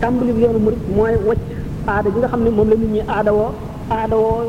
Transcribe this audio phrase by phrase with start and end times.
[0.00, 1.40] tàmbali yoonu murid mooy wacc
[1.92, 3.50] aada bi nga xam ne moom la nit ñi aadawoo
[3.96, 4.40] aadawoo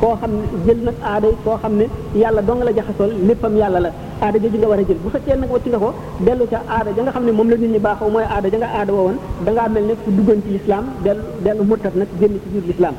[0.00, 1.84] koo xam ne jël nag aada yi koo xam ne
[2.22, 3.90] yàlla dong la jaxasool léppam yàlla la
[4.24, 5.90] aada jooju nga war a jël bu fekkee nag wacc nga ko
[6.26, 8.58] dellu ca aada ja nga xam ne moom la nit ñi baaxoo mooy aada ja
[8.58, 12.08] nga aada woon da ngaa mel ne ku duggoon ci lislaam dellu dellu murtat nag
[12.20, 12.94] génn ci biir lislaam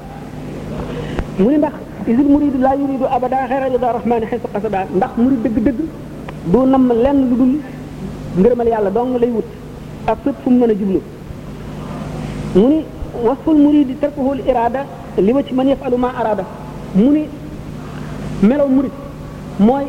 [1.42, 1.76] mu ne ndax
[2.10, 5.80] isil muridu laa yuridu abada xeera rida rahmaani xesu qasada ndax murid dëgg-dëgg
[6.54, 7.54] du namm lenn lu dul
[8.40, 9.46] ngërëmal yàlla dong lay wut
[10.12, 11.02] ak fépp fu mu mën a jublu
[12.56, 12.78] mu ni
[13.26, 14.42] wasful muridi tarkuhu l
[15.26, 16.44] li ma ci man yafalu ma arada
[16.96, 17.28] mu ni
[18.42, 18.94] melaw murid
[19.60, 19.86] mooy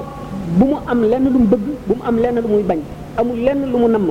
[0.59, 2.79] bu mu am lenn lu mu bëgg bu mu am lenn lu muy bañ
[3.17, 4.07] amul lenn lu mu namm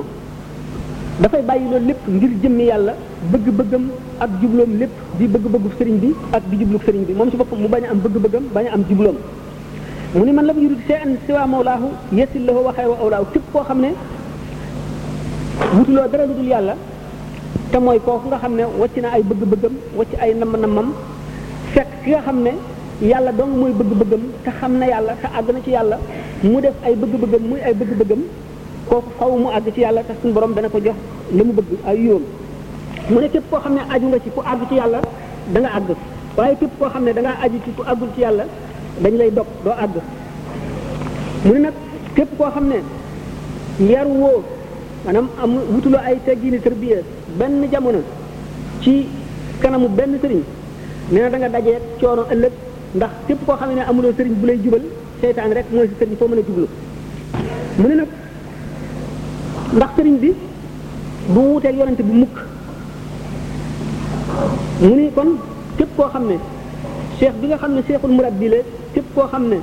[1.20, 2.94] dafay bàyyi loolu lépp ngir jëmmi yàlla
[3.30, 3.84] bëgg-bëggam
[4.18, 7.60] ak jubloom lépp di bëgg-bëggu sëriñ bi ak di jublu sëriñ bi moom ci boppam
[7.60, 9.16] mu bañ a am bëgg-bëggam bañ am jubloom
[10.14, 13.62] mu ni man la mu yurid shay'an siwa mawlaahu yasillahu wa xayru awlaahu képp koo
[13.64, 13.90] xam ne
[15.78, 16.74] wutuloo dara lu dul yàlla
[17.72, 20.92] te moy kooku nga xamne ne na ay bëgg-bëggam wacc ay nam namam
[21.72, 22.52] fekk ki nga xamne
[23.02, 25.96] yalla dong moy bëgg-bëggam te xam yalla yàlla te àgg na ci yalla
[26.42, 28.22] mu def ay bëgg-bëggam muy ay bëgg-bëggam
[28.88, 30.96] kooku faw mu ag ci yalla te sun borom dana ko jox
[31.32, 32.22] limu bëgg ay yoon
[33.10, 35.00] mu ne kep ko xamne aju nga ci ku ag ci yalla
[35.52, 35.94] da nga ag
[36.36, 38.44] waye kep ko xamne da nga aju ci ku agul ci yalla
[39.00, 39.90] dañ lay dog do ag
[41.44, 41.74] mu ne nak
[42.14, 42.82] kep ko xamne
[43.80, 44.42] yar wo
[45.04, 47.02] manam am wutulo ay teggini tërbiya
[47.38, 48.00] benn jamono
[48.82, 49.06] ci
[49.62, 50.42] kanamu benn sëriñ
[51.10, 52.52] nee na da nga dajee coono ëllëg
[52.94, 54.82] ndax képp koo xam ne amuloo sëriñ bu lay jubal
[55.20, 56.66] seytaan rek mooy si sëriñ foo mën a jublu
[57.78, 58.08] mu ne nag
[59.76, 60.32] ndax sëriñ bi
[61.32, 62.36] du wuuteeg yonente bu mukk
[64.80, 65.30] mu ni kon
[65.76, 66.36] képp koo xam ne
[67.18, 68.56] cheikh bi nga xam ne cheikhul murabbi la
[68.94, 69.58] képp koo xam ne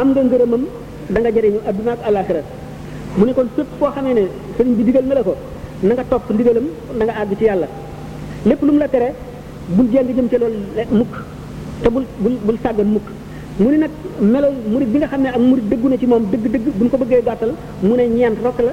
[0.00, 0.64] am nga ngërëmam
[1.10, 2.42] danga nga jëriñu adduna ak àllaaxira
[3.16, 4.24] mu ne kon képp koo xamee ne
[4.56, 5.34] sëriñ bi digal na la ko
[5.82, 7.68] na nga topp ndigalam na nga àgg ci yàlla
[8.48, 9.08] lépp lu mu la tere
[9.74, 10.58] bul jeng jëm ci loolu
[10.98, 11.12] mukk
[11.82, 13.06] te bul bul bul sàggan mukk
[13.60, 13.90] mu ni nag
[14.32, 16.96] melo murid bi nga xam ne ak murid dëggu na ci moom dëgg-dëgg buñ ko
[16.98, 17.52] bëggee gàttal
[17.82, 18.72] mu ne ñeent rokk la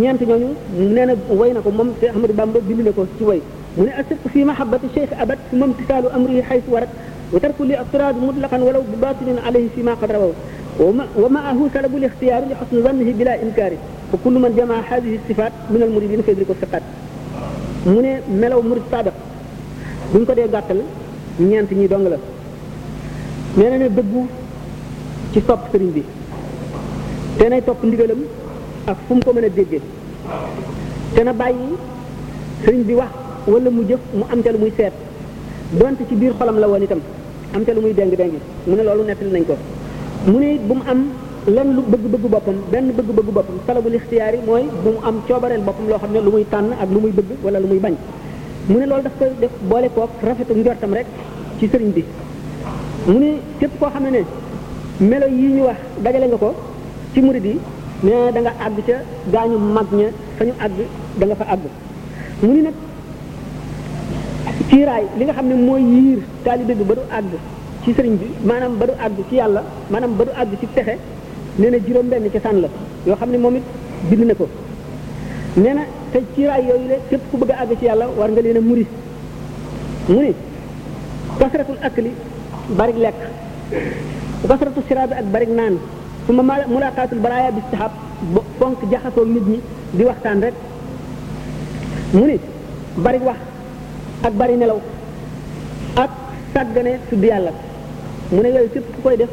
[0.00, 0.48] ñeent ñooñu
[0.94, 3.40] nee na way na ko moom Cheikh Ahmadou Bamba bind na ko ci way
[3.76, 6.88] mu ne asiq fi mahabbati cheikh abat moom tisaalu amri xaytu warat
[7.32, 10.32] wa tarku li attiraad mutlaqan walaw bi baatinin alayhi fi ma qad rawaw
[11.22, 13.78] wa maahu salabu lixtiyaaru li xusni zannihi bila inkaari
[14.10, 16.84] fa kullu man jamaa haadihi sifaat min al muridin fa yudriku siqaat
[17.86, 19.16] mu ne melaw murid saadiq
[20.12, 20.80] buñ ko dee gàttal
[21.40, 22.18] ñeent ñi dong la
[23.56, 24.20] nee na ne dëggu
[25.32, 26.02] ci topp sëriñ bi
[27.38, 28.20] te nay topp ndigalam
[28.86, 29.80] ak fu ko mën a déggee
[31.14, 33.12] te na bi wax
[33.52, 34.72] wala mu jëf mu am ca lu muy
[35.72, 37.00] donte ci biir xolam la woon itam
[37.54, 39.54] am te lu muy deng dengi mu ne loolu nettali nañ ko
[40.26, 40.98] mu ne bu mu am
[41.46, 44.98] lan lu bëgg bëgg boppam benn bëgg bëgg boppam talabul ixtiyaar yi mooy bu mu
[45.04, 47.66] am coobareel boppam loo xam ne lu muy tànn ak lu muy bëgg wala lu
[47.66, 47.94] muy bañ
[48.68, 51.06] mu ne loolu daf koy def boole koog rafetu njortam rek
[51.58, 52.04] ci sëriñ bi
[53.06, 54.24] mu ne képp koo xam ne ne
[55.00, 56.54] melo yi ñu wax dajale nga ko
[57.12, 57.58] ci murid yi
[58.04, 58.94] ne da nga àgg ca
[59.32, 60.78] gaañu mag ña fa ñu àgg
[61.18, 61.62] da nga fa àgg
[62.42, 62.74] mu ne nag
[64.68, 67.30] kiiraay li nga xam ne mooy yiir taalibe bi ba du àgg
[67.82, 70.94] ci sëriñ bi maanaam ba du àgg ci yàlla maanaam ba du àgg ci texe
[71.58, 72.68] nee na juróom-benn ci sànn la
[73.06, 73.62] yoo xam ne moom it
[74.10, 74.46] bind na ko
[75.56, 78.40] nee na te kiiraay yooyu le képp ku bëgg a àgg ci yàlla war nga
[78.42, 78.86] leen a muri
[80.08, 80.32] mu ni
[81.38, 82.10] kasratul akli
[82.78, 83.20] bari lekk
[84.48, 85.78] kasratu siraabi ak bari naan
[86.26, 87.92] su ma mulaqaatul baraaya bi istihab
[88.58, 89.60] fonk jaxasoo nit ñi
[89.92, 90.54] di waxtaan rek
[92.12, 92.36] mu ni
[92.96, 93.38] bari wax
[94.22, 94.80] ak bari nelaw
[95.96, 96.10] ak
[96.54, 97.52] sàggane tudd yàlla
[98.32, 99.30] mu ne yooyu képp ku koy def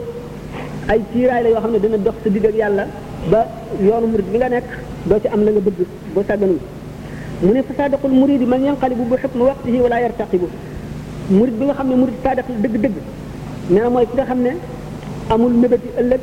[0.87, 2.83] ay ciiraay la yoo xam ne dana dox sa digg ak yàlla
[3.31, 3.39] ba
[3.81, 4.67] yoonu murid bi nga nekk
[5.07, 5.79] doo ci am la nga bëgg
[6.13, 6.59] boo sàgganul
[7.41, 10.47] mu ne fa saadaqul muridi man yanqalibu bi hukmi waqtihi wala yartaqibu
[11.29, 12.95] murid bi nga xam ne murid saadaq la dëgg-dëgg
[13.69, 14.51] nee na mooy ki nga xam ne
[15.31, 16.21] amul mébéti ëllëg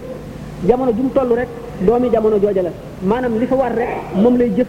[0.69, 1.49] jamono ju mu toll rek
[1.87, 2.71] doomi jamono jooja la
[3.09, 3.91] maanaam li fa war rek
[4.23, 4.67] moom lay jëf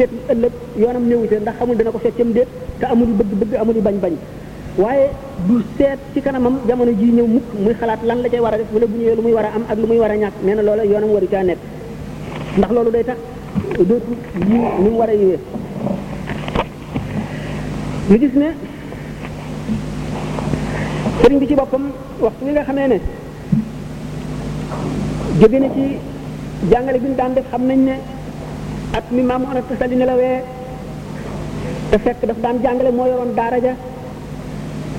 [0.00, 0.52] seet ëllëg
[0.82, 2.48] yoonam néewu ndax xamul dana ko seet cam déet
[2.80, 4.14] te amul bëgg-bëgg amul bañ-bañ
[4.82, 5.06] waaye
[5.46, 8.56] du seet ci kanamam jamono ji ñëw mukk muy xalaat lan la cay war a
[8.56, 10.54] def wala bu ñëwee lu muy war a ak lu muy war a ñàkk nee
[10.54, 11.58] na loola yoonam waru caa nekk
[12.58, 13.16] ndax loolu day tax
[13.88, 14.12] dootu
[14.48, 15.38] yi ni mu war a yiwee
[18.10, 18.48] ñu gis ne
[21.22, 21.84] sëriñ bi ci boppam
[22.20, 22.98] waxtu wi nga xamee ne
[25.40, 25.84] jóge na ci
[26.70, 27.96] jàngale bi ñu daan def xam nañ ne
[28.92, 30.42] at mi maam Mor Anta nelawee
[31.90, 33.72] te fekk daf daan jàngale moo yoroon daara ja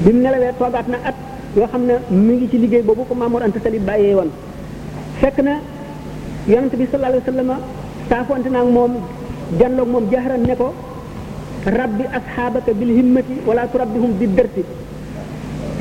[0.03, 1.15] bi mu nelawee toogaat na at
[1.55, 4.31] yoo xam ne mu ngi ci liggéey boobu ko maam Mor Anta bàyyee woon
[5.21, 5.53] fekk na
[6.47, 7.57] yonent bi sallallahu alayhi wa sallam
[8.09, 8.91] saafonte naa moom
[9.59, 10.73] janloog moom jaxaran ne ko
[11.65, 14.61] rabbi asxaabaka bil himmati wala turabbihum bi derti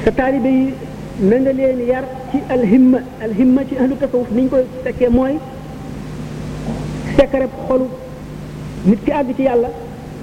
[0.05, 0.75] sa taalibe yi
[1.29, 5.37] na nga leen yar ci alhimma alhimma ci ahlu mu ni ñu koy fekkee mooy
[7.21, 7.87] sekkareb xolu
[8.89, 9.69] nit ki àgg ci yàlla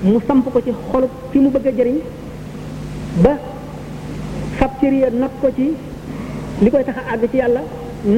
[0.01, 1.97] mu samp ko ci xolu fi mu bëgg jariñ
[3.23, 3.33] ba
[4.59, 5.65] sab cëriya nag ko ci
[6.63, 7.61] li koy tax àgg ci yàlla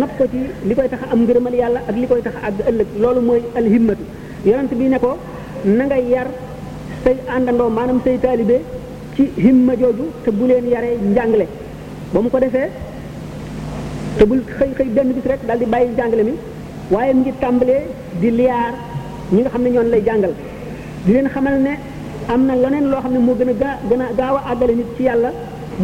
[0.02, 2.46] nag ko ci li koy tax a am ngërëmal yàlla ak li koy tax a
[2.52, 4.04] àgg ëllëg loolu mooy alhimmatu
[4.50, 5.18] yonent bi ne ko
[5.64, 6.28] nanga nga yar
[7.04, 8.58] say àndandoo maanaam say taalibe
[9.16, 11.48] ci himma jooju te bu leen yare njàngale
[12.14, 12.70] ba mu ko defee
[14.18, 16.36] te bul xëy xëy benn bis rek daal di bàyyi njàngale mi
[16.92, 17.84] waaye mi ngi tàmbalee
[18.22, 18.74] di liyaar
[19.34, 20.34] ñi nga xam ne ñoon lay jàngal
[21.06, 21.72] di leen xamal ne
[22.32, 24.74] am na leneen loo xam ne moo gën a gaa gën a gaaw a àggale
[24.76, 25.30] nit ci yàlla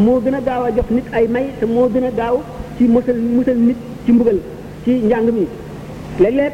[0.06, 2.36] moo gën a gaaw a jox nit ay may te moo gën a gaaw
[2.78, 4.38] ci musal musal nit ci mbugal
[4.84, 5.48] ci njàng mi
[6.20, 6.54] léeg-léeg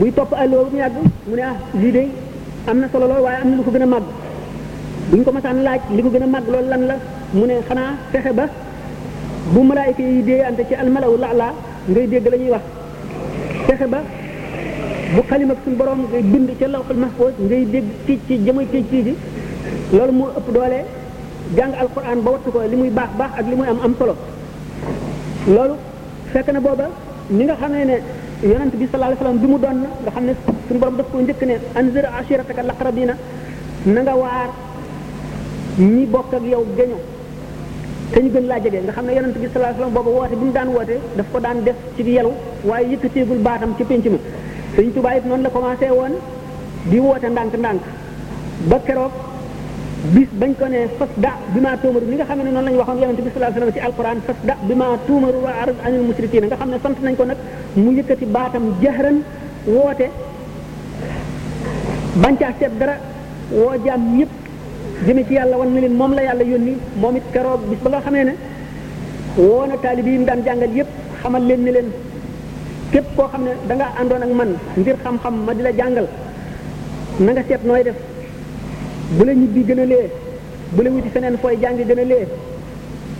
[0.00, 0.94] buy topp àlloo yàgg
[1.28, 2.02] mu ne ah lii de
[2.68, 4.06] am na solo lool waaye am na lu ko gën a màgg
[5.10, 6.96] buñ ko masaan laaj li ko gën a màgg loolu lan la
[7.34, 8.44] mu ne xanaa fexe ba
[9.52, 11.52] bu malaayika yi dee ante ci laa laala
[11.88, 12.64] ngay dégg la wax
[13.66, 14.00] fexe ba
[15.14, 18.84] bu xalima suñ borom ngay bind ca lawxul mahfuz ngay dégg kii ci jëmay kii
[18.90, 19.14] ci
[19.92, 20.78] loolu moo ëpp doole
[21.56, 24.14] jàng alquran ba wattu ko li muy baax baax ak li muy am am solo
[25.54, 25.74] loolu
[26.32, 26.86] fekk na booba
[27.30, 27.96] ni nga xam ne
[28.48, 30.32] yonent bi sallallahu alayhi wasallam bi mu doon na nga xam ne
[30.68, 33.14] suñu borom daf ko njëkk ne anzir ashirataka al aqrabina
[33.84, 34.48] na nanga waar
[35.78, 36.98] ñi bokk ak yow geño
[38.12, 40.36] te ñu gën laa jege nga xam ne yonent bi sallallahu alayhi wasallam booba woote
[40.40, 42.32] bi mu daan woote daf ko daan def ci yelu
[42.68, 44.18] waaye yëkkateegul baatam ci penc ma
[44.76, 46.12] Sëriñ Tuubaa it noonu la commencé woon
[46.90, 47.80] di woote ndànk-ndànk
[48.68, 49.12] ba keroog
[50.14, 52.78] bis bañ ko ne fas da bi maa tuumaru nga xam ne noonu la ñu
[52.78, 54.74] waxoon yonent bi sallallahu alayhi wasallam ci alquran fas da bi
[55.06, 56.02] tuumaru wa arid anil
[56.48, 57.36] nga xam ne sant nañ ko nag
[57.74, 59.18] mu yëkkati baatam jahran
[59.66, 60.06] woote
[62.22, 62.94] bañ caa seet dara
[63.52, 64.41] woo jaam ñëpp
[65.06, 67.22] jëme ci yàlla wan na leen moom la yàlla yónni moom it
[67.70, 68.34] bis ba nga xamee ne
[69.36, 70.86] woona taalib yi mu daan jàngal yépp
[71.22, 71.88] xamal leen ni leen
[72.92, 76.06] képp koo xam ne da nga àndoon ak man ngir xam-xam ma di la jàngal
[77.20, 77.96] na nga seet nooy def
[79.18, 80.06] bu la ñibbi gën a lee
[80.74, 82.26] bu la wuti feneen fooy jàng gën a lee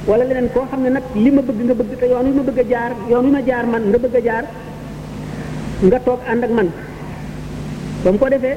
[0.08, 2.43] wala leneen koo xam ne nag li ma bëgg nga bëgg te yoon wi ma
[2.49, 4.44] bëgg a jaar yoon wi ma jaar man nga bëgg a jaar
[5.87, 6.69] nga toog ànd ak man
[8.05, 8.56] ba mu ko defee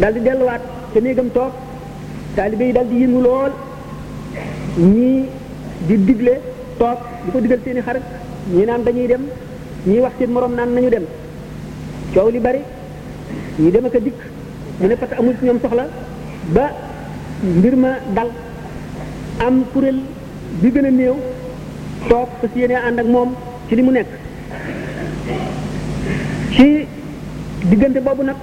[0.00, 0.60] dal di delluwaat
[0.92, 1.52] te néegam toog
[2.36, 3.52] talibé yi dal di yëngu lool
[4.78, 5.24] ñii
[5.86, 6.40] di diglé
[6.78, 8.02] tok diko ko digal seeni xarit
[8.54, 9.22] ñi naan dañuy dem
[9.86, 11.04] ñi wax seen morom naan nañu dem
[12.12, 12.60] ciow li bari
[13.58, 14.20] ñi dem ak dik dikk
[14.80, 15.84] mu ne pat amul ci ñom soxla
[16.54, 16.64] ba
[17.58, 18.28] mbir ma dal
[19.46, 19.98] am kurel
[20.60, 21.16] bi gëna neew
[22.08, 23.30] tok ci yene si ak mom
[23.68, 24.08] ci limu nekk
[26.54, 26.86] ci
[27.68, 28.36] diggante bobu nak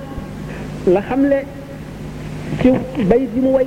[0.94, 1.40] la xamlé
[2.64, 2.72] في
[3.04, 3.66] بيت موي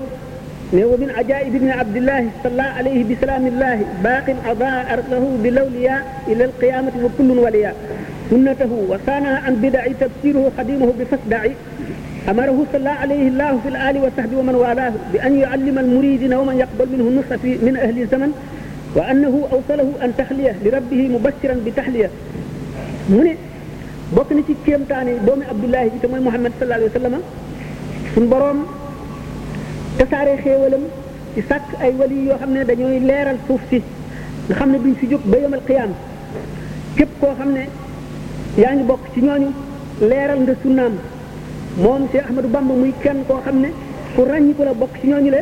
[0.72, 6.06] وهو من عجائب ابن عبد الله صلى الله عليه بسلام الله باق أضاء أرضه بالأولياء
[6.28, 7.72] إلى القيامة وكل وليا
[8.30, 11.46] سنته وصانع عن بدع تفسيره قديمه بفسدع
[12.28, 16.88] أمره صلى الله عليه الله في الآل وصحبه ومن والاه بأن يعلم المريدين ومن يقبل
[16.92, 18.30] منه النصح من أهل الزمن
[18.94, 22.10] وأنه أوصله أن تحليه لربه مبشرا بتحليه
[23.08, 23.28] من
[24.16, 27.20] بوك نتي كيمتاني دومي عبد الله محمد صلى الله عليه وسلم
[28.14, 28.64] su boroom
[29.98, 30.84] tasaare xéewalam
[31.34, 33.80] ci sàkk ay wali yoo xam ne dañooy leeral suuf si
[34.46, 35.90] nga xam ne duñ fi jóg ba yemal xiyaam
[36.96, 37.62] képp koo xam ne
[38.62, 39.50] yaa ngi bokk ci ñooñu
[40.08, 40.94] leeral nga su sunnaam
[41.82, 43.68] moom Cheikh Ahmadou Bamba muy kenn koo xam ne
[44.14, 45.40] ku ràññi ko la bokk ci ñooñu le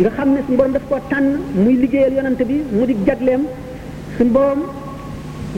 [0.00, 1.30] nga xam ne suñu borom daf ko tànn
[1.62, 3.42] muy liggéeyal yonante bi mu di jagleem
[4.16, 4.60] suñu borom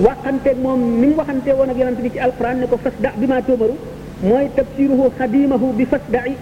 [0.04, 3.10] waxanteeg moom ni mu waxante woon ak yonante bi ci alquran ne ko fas da
[3.18, 3.76] bi maa tóomaru
[4.28, 6.32] mooy tabsiruhu xadimahu bi fasdai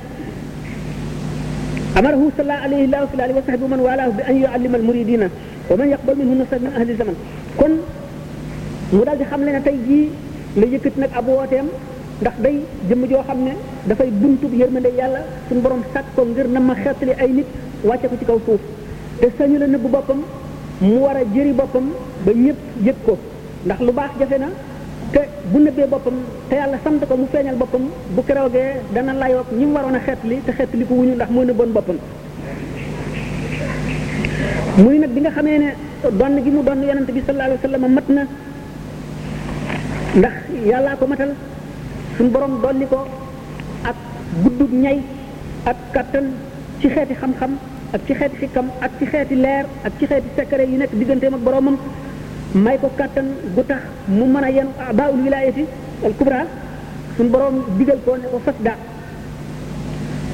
[2.01, 5.27] amarahu sala alayhi laahu fi alihi wa sahbi man walaahu bi an yuallima al muridina
[5.71, 7.17] wa man yaqbal minhu nasab min ahli zaman
[7.59, 7.73] kon
[8.95, 10.05] mu daal di xam le ne tey jii
[10.61, 11.69] la yëkkati nag ab wooteem
[12.23, 12.57] ndax day
[12.89, 13.55] jëmm joo xam ne
[13.89, 17.49] dafay buntub yërmande yàlla suñ borom sàkk ko ngir na ma xettali ay nit
[17.89, 18.61] wàcce ko ci kaw suuf
[19.21, 20.21] te sañu la nëbb boppam
[20.87, 21.87] mu war a jëri boppam
[22.25, 23.15] ba ñëpp yëg ko
[23.67, 24.49] ndax lu baax jafe na
[25.13, 25.21] te
[25.53, 26.15] bu nëbbee boppam
[26.49, 27.85] te yàlla samt ko mu feeñal boppam
[28.17, 31.15] bu keroogee dana layoog ñi mu waroon a xeet li te xeet li ko wuñu
[31.15, 31.99] ndax moo nëbboon boppam
[34.85, 35.69] muy nag bi nga xamee ne
[36.19, 38.23] donn gi mu donn yonent bi sallallahu alayhi wasallam mat na
[40.19, 40.35] ndax
[40.71, 41.31] yàllaa ko matal
[42.17, 43.01] suñ borom dolli ko
[43.85, 43.97] ak
[44.43, 44.99] guddub ñay
[45.65, 46.27] ak kattan
[46.81, 47.53] ci xeeti xam-xam
[47.95, 51.35] ak ci xeeti xikkam ak ci xeeti leer ak ci xeeti secret yi nekk digganteem
[51.35, 51.77] ak boromam
[52.55, 53.25] may ko kàttan
[53.57, 53.79] gu tax
[54.09, 55.65] mu mën a yenn abaul wilayati
[56.05, 56.45] al kubra
[57.17, 58.77] suñu borom digal ko ne ko fas daa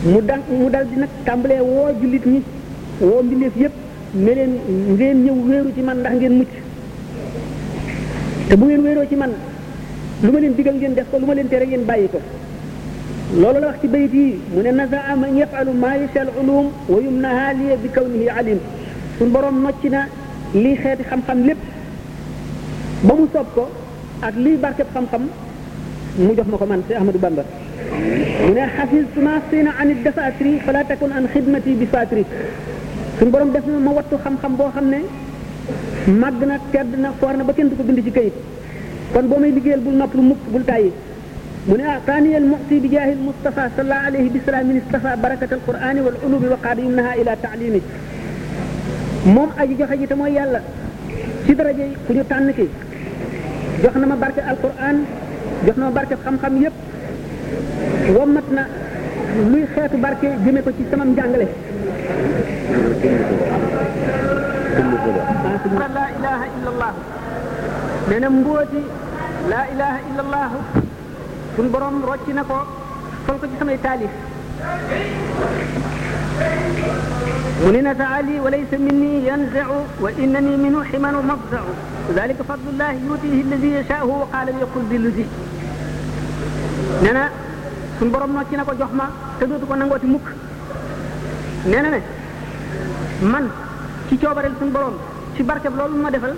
[0.03, 2.43] mu dal mu dal di nag tàmbalee woo jullit ñi
[3.01, 3.73] woo mbindeef yépp
[4.15, 4.51] ne leen
[4.95, 6.49] ngeen ñëw wéeru ci man ndax ngeen mucc
[8.49, 9.31] te bu ngeen wéeroo ci man
[10.23, 12.19] lu ma leen digal ngeen def ko lu ma leen tere ngeen bàyyi ko
[13.37, 16.67] loolu la wax ci bayit yi mu ne nazaa man yafalu maa yasha al ulum
[16.89, 18.59] wa yumnaha liya bi kawnihi alim
[19.19, 20.09] suñu borom nocci na
[20.55, 21.78] lii xeeti xam-xam lépp
[23.03, 23.65] ba mu soob ko
[24.21, 25.31] ak liy barkeb xam-xam
[26.19, 27.43] mu jox ma ko man si Ahmadou Bamba
[28.47, 32.25] mu ne xafistu ma sina an dafatri fala takun an xidmati bi fatri
[33.19, 35.01] suñu borom def na ma wattu xam-xam boo xam ne
[36.21, 38.35] màgg na tedd na foor na ba kenn du ko bind ci kayit
[39.13, 40.91] kon boo may liggéeyal bul noppalu mukk bul tàyyi
[41.67, 45.61] mu ne ah taaniyal muxti bi jaahil mustafa salla alayhi bi salamin istafa barakat al
[45.67, 47.81] qurani wal ulumi wa qaad yumnaha ila taalimi
[49.35, 50.61] moom aji joxe ji te mooy yàlla
[51.47, 52.69] ci daraje ku ñu tànn ki
[53.83, 54.97] jox na ma barke alquran
[55.65, 56.77] jox na ma barke xam-xam yépp
[58.15, 58.63] wommat na
[59.51, 61.47] luy xeetu barke jëme ko ci samam jàngale
[65.97, 66.93] la ilaha illa allah
[68.09, 68.81] nee na mbóoti
[69.53, 70.49] la ilaha illa allah
[71.57, 72.59] sun borom rocc na ko
[73.27, 74.11] fol ko ci samay taalif
[77.65, 79.67] من نزعني وليس مني ينزع
[80.03, 81.63] وانني منه حمن مفزع
[82.19, 85.27] ذلك فضل الله يؤتيه الذي يشاء وقال يقول بالذي
[87.05, 87.25] نانا
[87.99, 89.07] sun borom no ci na ko jox ma
[89.41, 90.27] te dootu ko nangooti mukk
[91.71, 91.99] nee na ne
[93.33, 93.47] man
[94.09, 94.95] ci coobareel sun borom
[95.35, 96.35] ci barkeb loolu ma defal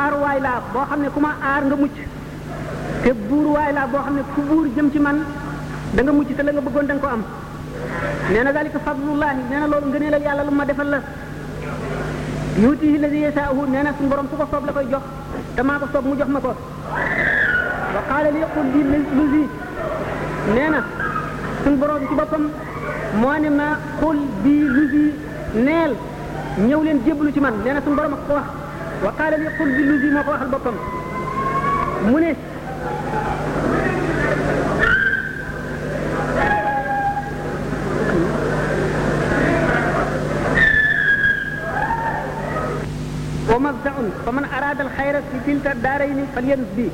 [0.00, 1.96] aar waay laa boo xam ne ku ma aar nga mucc
[3.02, 5.18] te buur waay laa boo xam ne ku buur jëm ci man
[5.94, 7.22] da nga mucc te la nga bëggoon da nga ko am
[8.32, 10.98] nee na zalika fadlullah nee na loolu ngënee la yàlla lu ma defal la
[12.62, 15.02] yuutihi ladi yasaahu nee na suñu borom ku ko soob la koy jox
[15.54, 16.50] te maa ko soob mu jox ma ko
[17.94, 18.82] wa qaala li qul li
[19.18, 19.42] luzi
[20.54, 20.80] nee na
[21.62, 22.44] suñu borom ci boppam
[23.20, 25.12] moo ne ma qul bi luzi
[25.66, 25.94] neel
[26.68, 28.46] ñëw leen jéblu ci man nee na suñu borom ak ko wax
[29.04, 30.74] wa qaala li qul bi luzi moo ko waxal boppam
[32.06, 32.30] mu ne
[43.62, 43.92] ومبدع
[44.26, 46.86] فمن اراد الخير في تلك الدارين فلينس بي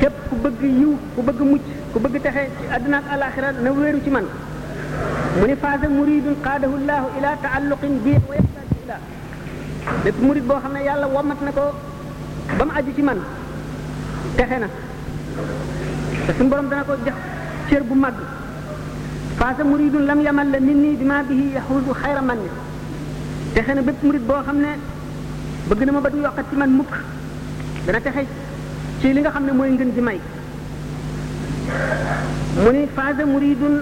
[0.00, 1.60] كيب كو بغ يو كو بغ موت
[1.94, 4.24] كو بغ تخي في ادنا الاخره نو ويرو سي مان
[5.40, 8.96] من فاز مريد قاده الله الى تعلق بي ويحتاج الى
[10.04, 11.66] ديب مريد بو خامني يالا ومات نكو
[12.58, 13.18] بام ادي سي مان
[14.38, 14.68] تخينا
[16.38, 17.16] سن بروم دا نكو جخ
[17.70, 18.16] سير بو ماغ
[19.40, 22.48] فاز مريد لم يمل مني بما به يحوز خير مني
[23.56, 24.74] تخينا بيب مريد بو خامني
[25.72, 26.92] bëgg na ma ba du yokkat ci man mukk
[27.86, 28.24] dana texe
[29.00, 30.18] ci li nga xam ne mooy ngën ci may
[32.62, 33.76] mu ni faasa muridun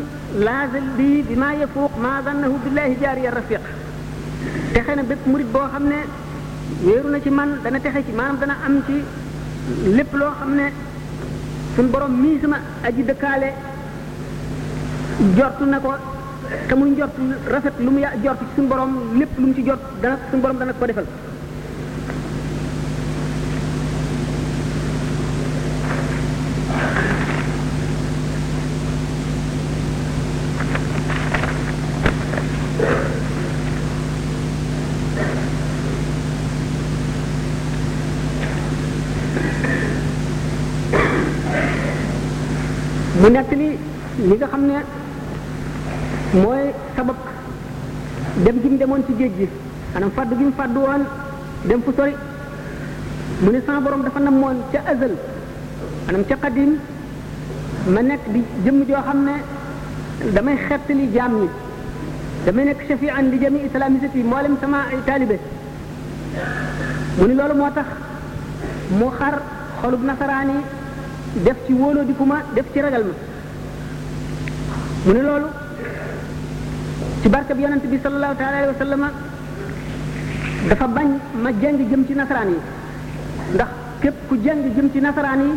[0.47, 3.61] laazal lii bi ma yafuuq maa zannahu billahi jaariya rafiq
[4.73, 5.99] texe na bépp murid boo xam ne
[6.85, 8.99] wéeru na ci man dana texe ci maanaam dana am ci
[9.97, 10.67] lépp loo xam ne
[11.77, 13.51] suñ borom mii ma aj dëkkaale
[15.37, 15.93] jortu na ko
[16.69, 17.17] te muy njort
[17.53, 20.59] rafet lu mu ya jortu ci suñu borom lépp lu ci jort dana suñu borom
[20.59, 21.07] dana ko defal
[43.21, 43.69] mu nekk li
[44.29, 44.77] li nga xam ne
[46.43, 46.65] mooy
[46.97, 47.19] sabab
[48.45, 49.49] dem gi mu demoon ci géej gi
[49.93, 50.81] maanaam fàddu gi mu fàddu
[51.69, 52.15] dem fu sori
[53.43, 55.12] mu ne sama borom dafa namoon ca azal
[56.05, 56.71] maanaam ca xadim
[57.95, 59.35] ma nekk di jëmm joo xam ne
[60.35, 61.49] damay xettali jaam ñi
[62.45, 65.37] damay nekk fii shafian li jami islamisati yi mboolem sama ay taalibe
[67.19, 67.87] mu ni loolu moo tax
[68.99, 69.35] mu xar
[69.83, 70.62] xolub nasaraan yi
[71.39, 74.75] def ci wóoloo di ma def ci ragal ma
[75.07, 75.47] mu ne loolu
[77.23, 79.11] ci barke bi yonent bi sallallahu taala alayhi wa
[80.69, 81.09] dafa bañ
[81.43, 82.59] ma jàng jëm ci nasaraan yi
[83.55, 83.69] ndax
[84.01, 85.57] képp ku jàng jëm ci nasaraan yi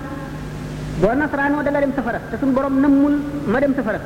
[1.02, 3.16] boo nasaraanoo da nga dem safara te boroom borom nammul
[3.46, 4.00] ma dem safara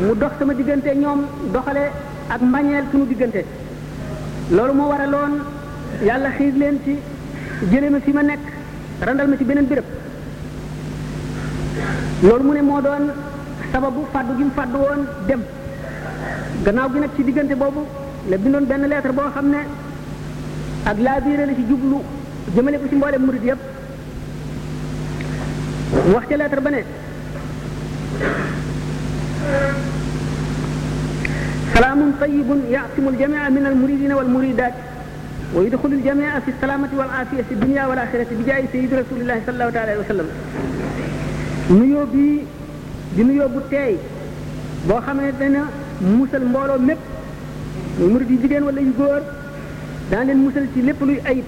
[0.00, 1.20] mu dox sama diggante ñoom
[1.52, 1.84] doxale
[2.28, 3.42] ak mbañeel suñu diggante
[4.50, 5.34] loolu moo waraloon
[6.04, 6.96] yàlla xiir leen ci
[7.70, 8.44] jëlee ma fi ma nekk
[9.00, 9.84] randal ma ci beneen béréb
[12.26, 13.04] loolu mu ne moo doon
[13.72, 15.40] sababu faddu gi mu faddu woon dem
[16.64, 17.82] gannaaw gi nag ci diggante boobu
[18.30, 19.60] la bindoon benn lettre boo xam ne
[20.90, 21.96] ak laa biire la ci jublu
[22.54, 23.60] jëmale ko ci mboolem murid yépp
[26.12, 26.82] wax ca lettre ba ne
[31.74, 34.74] سلام طيب يعصم الجميع من المريدين والمريدات
[35.54, 39.96] ويدخل الجميع في السلامة والعافية في الدنيا والآخرة بجاه سيد رسول الله صلى الله عليه
[40.04, 40.26] وسلم
[41.70, 42.40] nuyoo bi
[43.14, 43.94] di nuyoo bu teey
[44.88, 45.60] boo xamee dana
[46.00, 46.98] musal mbooloo mépp
[47.98, 49.22] muy murid yu jigéen wala yu góor
[50.10, 51.44] leen musal ci lépp luy ayib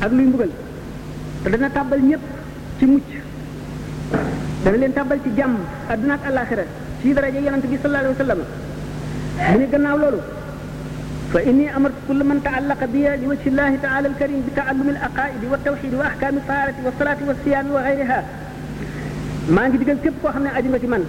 [0.00, 0.50] ak luy mbugal
[1.42, 2.20] te dana tàbbal ñépp
[2.78, 3.06] ci mucc
[4.64, 5.54] dana leen tàbbal ci jàmm
[5.90, 6.62] àdduna ak àllaaxira
[7.02, 8.38] ci daraja yonent bi sallallahu alayhi wa sallam
[9.52, 10.20] mu ne gannaaw loolu
[11.32, 15.00] fa inni amartu kulla man taallaqa biya li wajhi llahi taala alkarim bi taallumi al
[15.08, 18.20] aqaidi wa tawxid wa ahkami taharati wa salaati wa siyaami wa gayriha
[19.54, 21.02] maa ngi digal képp koo xam ne aju nga ci man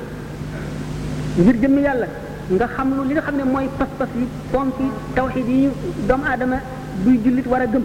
[1.42, 2.08] ngir jëmmi yàlla
[2.54, 5.70] nga xam lu li nga xam ne mooy pas-pas yi ponk yi tawxid yi
[6.08, 6.58] doomu aadama
[7.04, 7.84] buy jullit war a gëm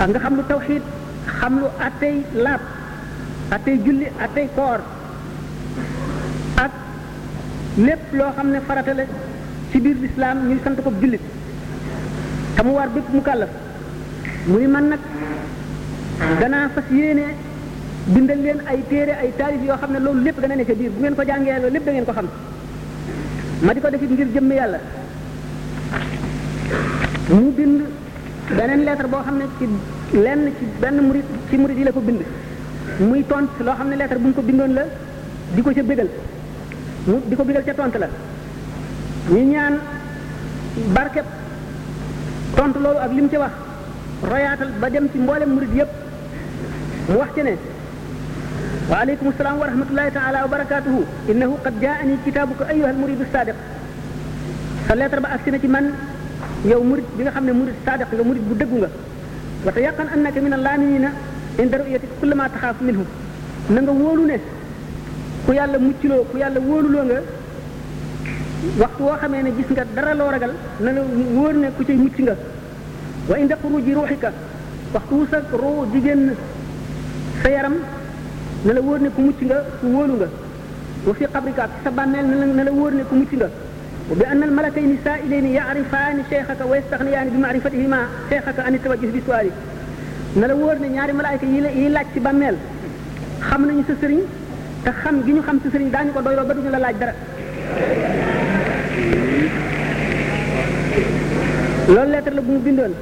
[0.00, 0.82] ak nga xam lu tawxid
[1.38, 2.60] xam lu attey laab
[3.50, 4.80] atay julli atay koor
[6.64, 6.70] ak
[7.86, 9.04] lépp loo xam ne farata la
[9.70, 11.22] ci biir lislaam ñuy sant ko jullit
[12.56, 13.48] te mu war bépp mu kàllaf
[14.46, 15.00] mu man nag
[16.40, 17.34] danaa fas yéenee
[18.08, 20.90] bindal leen ay téere ay taalif yoo xam ne loolu lépp dana ne ca biir
[20.90, 22.26] bu ngeen ko jàngee loolu lépp da ngeen ko xam
[23.62, 24.78] ma di ko defit ngir jëmm yàlla
[27.28, 27.80] mu bind
[28.56, 29.66] beneen lettre boo xam ne ci
[30.24, 32.22] lenn ci benn murid ci murid yi la ko bind
[32.98, 34.84] muy tont loo xam ne lettre bu mu ko bindoon la
[35.54, 36.08] di ko ca bégal
[37.06, 38.08] mu di ko bégal ca tont la
[39.30, 39.74] ñu ñaan
[40.96, 41.24] barkeb
[42.56, 43.52] tont loolu ak li mu ca wax
[44.30, 45.90] royaatal ba dem ci mboolem murid yépp
[47.10, 47.54] mu wax ci ne
[48.88, 50.96] وعليكم السلام ورحمة الله تعالى وبركاته
[51.30, 53.54] إنه قد جاءني كتابك أيها المريد الصادق
[54.88, 55.86] فليتر بأسنة من
[56.64, 58.88] yow murid bi nga xam ne murid sadiq nga murid bu dëggu nga
[59.64, 61.08] wa te yaqan annaka min allaaminina
[61.60, 63.04] inda ru'yati kulli ma taxaaf minhu
[63.70, 64.36] na nga wóolu ne
[65.44, 67.18] ku yàlla muccloo ku yàlla wóoluloo nga
[68.80, 71.00] waxtu woo xamee ne gis nga dara loo ragal na la
[71.36, 72.34] wóor ne ku cay mucc nga
[73.28, 74.30] wa inda xuruji ruuxika
[74.94, 76.22] waxtu wu sa ruu jigéen
[77.42, 77.76] sa yaram
[78.64, 80.28] na la wóor ne ku mucc nga ku wóolu nga
[81.06, 83.48] wa fi qabrika ci sa bàmmeel na la wóor ne ku mucc nga
[84.10, 89.12] wa bi anna al malakayni saailayni yaarifaani cheikhaka wa yastaxniyaani bi maarifatihima cheikhaka an tawajjuh
[89.12, 89.50] bi suwaali
[90.36, 92.56] na la wóor ne ñaari malaayka yi la yi laaj si bàmmeel
[93.48, 94.20] xam nañu sa sëriñ
[94.84, 97.14] te xam gi ñu xam sa sëriñ daañu ko doyloo ba duñu la laaj dara
[101.94, 102.92] loolu lettre la bu mu bindoon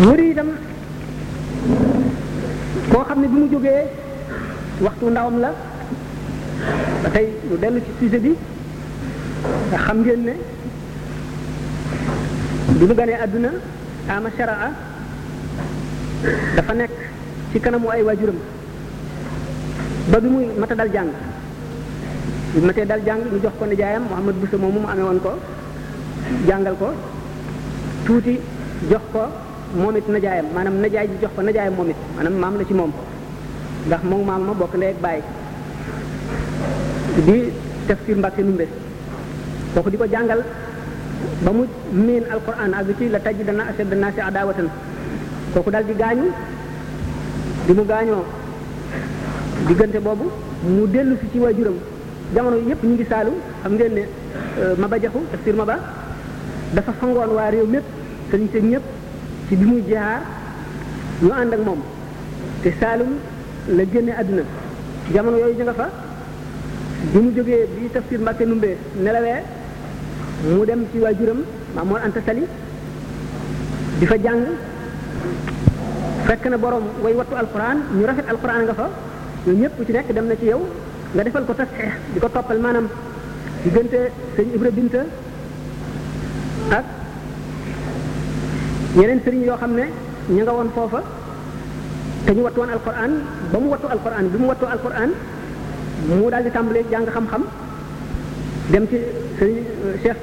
[0.00, 0.48] muridam
[2.92, 3.82] koo xam ne bi mu jógee
[4.84, 5.50] waxtu ndawam la
[7.02, 8.32] ba tey lu dellu ci sujet bi
[9.84, 10.34] xam ngeen ne
[12.78, 13.50] bi mu ganee àdduna
[14.10, 14.70] ama sharaa
[16.56, 16.90] dafa nekk
[17.52, 18.38] ci kanamu ay waajuram
[20.10, 21.10] ba bi muy mata dal jàng
[22.54, 25.32] bi matee dal jàng ñu jox ko nijaayam Mouhamad Bousso moomu mu amee woon ko
[26.48, 26.88] jàngal ko
[28.06, 28.40] tuuti
[28.90, 29.26] jox ko
[29.80, 32.90] moom it najaayam maanaam najaay ji jox ko najaayam moom it maam la ci moom
[33.86, 35.20] ndax moom maam ma bokk ndey ak baay
[37.26, 37.36] di
[37.88, 38.64] tafsir Mbàkke numbe
[39.74, 40.42] kooku di ko jàngal
[41.44, 41.66] ba mu
[42.06, 44.68] miin alquran ak ci la taj dana asad dana si adawatan
[45.52, 46.26] kooku daal di gaañu
[47.66, 48.24] di mu gaañoo
[49.66, 50.26] diggante boobu
[50.76, 51.76] mu dellu si ci waajuram
[52.34, 53.32] jamono yépp ñu ngi saalu
[53.62, 54.04] xam ngeen ne
[54.60, 55.76] euh, Maba Jaxu tafsir Maba
[56.74, 57.86] dafa fangoon waa réew mépp
[58.30, 58.86] sëriñ seen ñëpp
[59.54, 60.18] ci bi muy jaar
[61.22, 61.78] ñu ànd ak moom
[62.62, 63.12] te saalum
[63.68, 64.42] la génne àdduna
[65.14, 65.86] jamono yooyu nga fa
[67.12, 69.38] bi mu jógee bi tafsir mbàkke numbe nelawee
[70.50, 70.98] mu dem ci
[72.04, 72.42] anta sali
[73.98, 74.42] di fa jàng
[76.50, 78.90] na borom way wattu alquran ñu rafet alquran nga fa
[79.46, 80.60] ñoom ñëpp ci nekk dem na ci yow
[81.14, 82.88] nga defal ko tasxeex di ko toppal maanaam
[83.62, 84.00] diggante
[84.34, 84.46] sëñ
[84.78, 85.04] binta
[88.96, 89.84] yeneen sëriñ yoo xam ne
[90.28, 91.02] ñu nga woon foofa
[92.26, 93.12] te ñu wattu woon alquran
[93.52, 95.10] ba mu wattu alquran bi mu wattu alquran
[96.18, 97.42] mu daal di tàmbalee jàng xam-xam
[98.72, 98.96] dem ci
[99.38, 100.16] sëriñ euh, Cheikh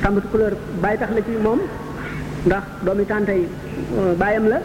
[0.00, 1.58] Sambatu Couleur bàyyi tax la ci moom
[2.46, 3.46] ndax doomi yi
[3.98, 4.58] euh, baayam la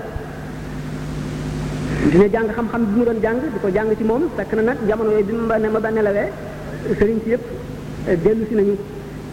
[2.11, 4.77] dina jàng xam-xam bi mu doon jàng di ko jàng ci moom fekk na nag
[4.87, 6.31] jamono yooyu bi ma ba nelawee
[6.99, 7.41] sëriñ si yëpp
[8.09, 8.75] euh, dellu si nañu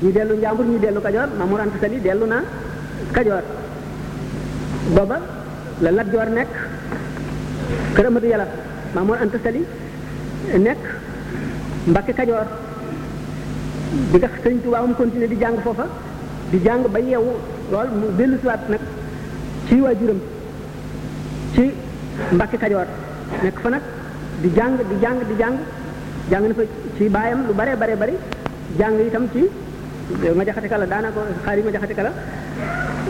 [0.02, 2.42] ñu dellu njàmbur ñu dellu Kajoor Mamour Anta Sali dellu naa
[3.12, 3.42] kajoor
[4.94, 5.18] booba
[5.80, 6.52] la Lat Joor nekk
[7.94, 8.46] kër Amadu Yàlla
[8.94, 9.64] Maamoor Anta Sali
[10.66, 10.84] nekk
[11.86, 12.46] Mbàkke Kajoor
[14.12, 15.86] bi nga sëñ Tuubaa mu continuer di jàng foofa
[16.50, 17.32] di jàng ba yeewu
[17.72, 18.80] lool mu dellu siwaat nag
[19.68, 20.18] ci waajuram
[21.54, 21.70] ci
[22.32, 22.86] Mbàkke Kajoor
[23.42, 23.82] nekk fa nag
[24.42, 25.56] di jàng di jàng di jàng
[26.30, 26.62] jàng na fa
[26.98, 28.14] ci baayam lu bare bare bari
[28.78, 29.44] jàng itam ci
[30.36, 32.10] ma jaxate kala daanaka xaar yi kala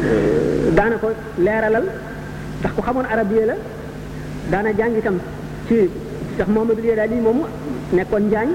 [0.02, 1.84] Euh, daana ko leeralal
[2.58, 3.54] ndax ku xamoon arabiya la
[4.50, 5.18] daana jàng itam
[5.68, 5.90] ci Cheikh
[6.38, 7.40] daal Yadaali moom
[7.92, 8.48] nekkoon njaañ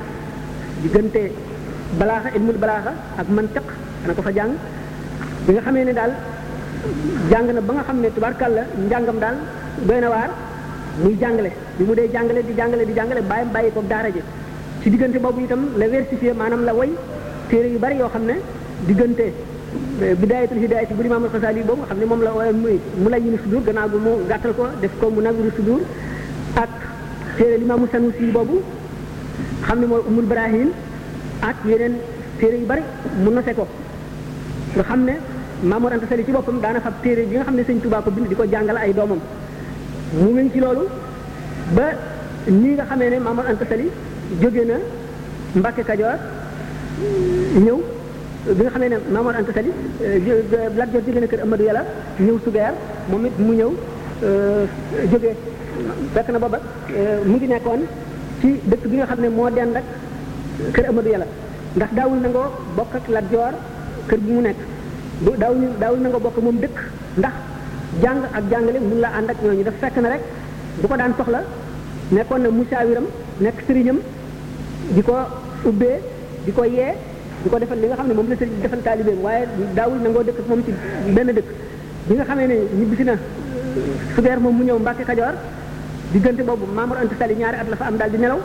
[0.83, 1.21] diggante
[1.99, 3.63] balaaxa ilmul balaaxa ak mantiq
[4.03, 4.53] dana ko fa jàng
[5.47, 6.11] bi nga xamee ne daal
[7.31, 8.09] jàng na ba nga xam ne
[8.55, 9.35] la njàngam daal
[9.87, 10.29] doy na waar
[11.03, 14.21] muy jàngale bi mu dee jàngale di jàngale di jàngale bàyyam bàyyi ko daara ji
[14.81, 16.89] ci diggante boobu itam la versifié maanaam la woy
[17.49, 18.35] téere yu bari yoo xam ne
[18.87, 19.27] diggante
[19.99, 23.21] bidaayatul hidaayati bu imaam al-Xasaali boobu nga xam ne moom la waaye muy mu lay
[23.25, 25.81] yinu sudur gannaaw mu gàttal ko def ko mu nawiru sudur
[26.55, 26.71] ak
[27.37, 28.61] téere li Sanusi boobu
[29.65, 30.69] xam ne mooy umul barahin
[31.41, 31.95] ak yeneen
[32.39, 32.81] téere yu bari
[33.23, 33.67] mu nose ko
[34.75, 35.15] nga xam ne
[35.63, 38.11] Maamoor Anta Sali ci boppam daana fab téere bi nga xam ne Sëñ Tuubaa ko
[38.11, 39.19] bind di ko jàngal ay doomam
[40.21, 40.87] mu ngi ci loolu
[41.75, 41.87] ba
[42.47, 43.89] nii nga xamee ne Maamoor Anta Sali
[44.39, 44.75] jóge na
[45.59, 46.15] Mbàkke Kajoor
[47.67, 47.98] ñëw
[48.55, 51.83] bi nga xamee ne Maamor Anta Sali euh, Lat Joor jóge na kër Amadou Yàlla
[52.21, 52.73] ñëw Sugeer
[53.09, 53.71] moom it mu ñëw
[54.23, 54.65] euh,
[55.11, 55.29] jóge
[56.13, 56.59] fekk na booba
[56.91, 57.81] euh, mu ngi nekkoon
[58.41, 59.83] ci dëkk bi nga xam ne moo dend ak
[60.75, 61.25] kër Amadou Yàlla
[61.75, 63.53] ndax daawul nangoo bokk ak Lat Joor
[64.09, 64.59] kër bi mu nekk
[65.19, 66.77] bu daawul daawul nangoo bokk moom dëkk
[67.17, 67.33] ndax
[68.01, 70.23] jàng ak jàngale mun laa ànd ak ñooñu daf fekk na rek
[70.81, 71.41] bu ko daan soxla
[72.11, 73.05] nekkoon na musaawiram
[73.39, 73.99] nekk sëriñam
[74.95, 75.15] di ko
[75.65, 75.97] ubbee
[76.45, 76.91] di ko yee
[77.43, 80.61] diko defal li nga xamne mom la sëriñ defal talibé waye dawul nango dekk mom
[80.65, 80.73] ci
[81.15, 81.47] ben dekk
[82.07, 83.19] bi nga xamee ne bisina na
[84.15, 85.35] sugeer moom mu ñëw mbàkke kajoor
[86.11, 88.39] diggante bobu mamour ant sali ñaari at la fa am dal di nelaw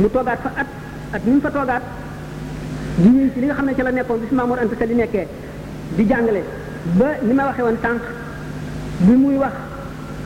[0.00, 0.66] mu togaat fa at
[1.12, 1.82] at ñu fa togaat
[2.96, 5.26] di ñew ci li nga xam ci la nekkon bis mamour ant sali nekké
[5.96, 6.42] di jàngale
[6.98, 8.00] ba ni ma waxé won tank
[9.00, 9.52] bi muy wax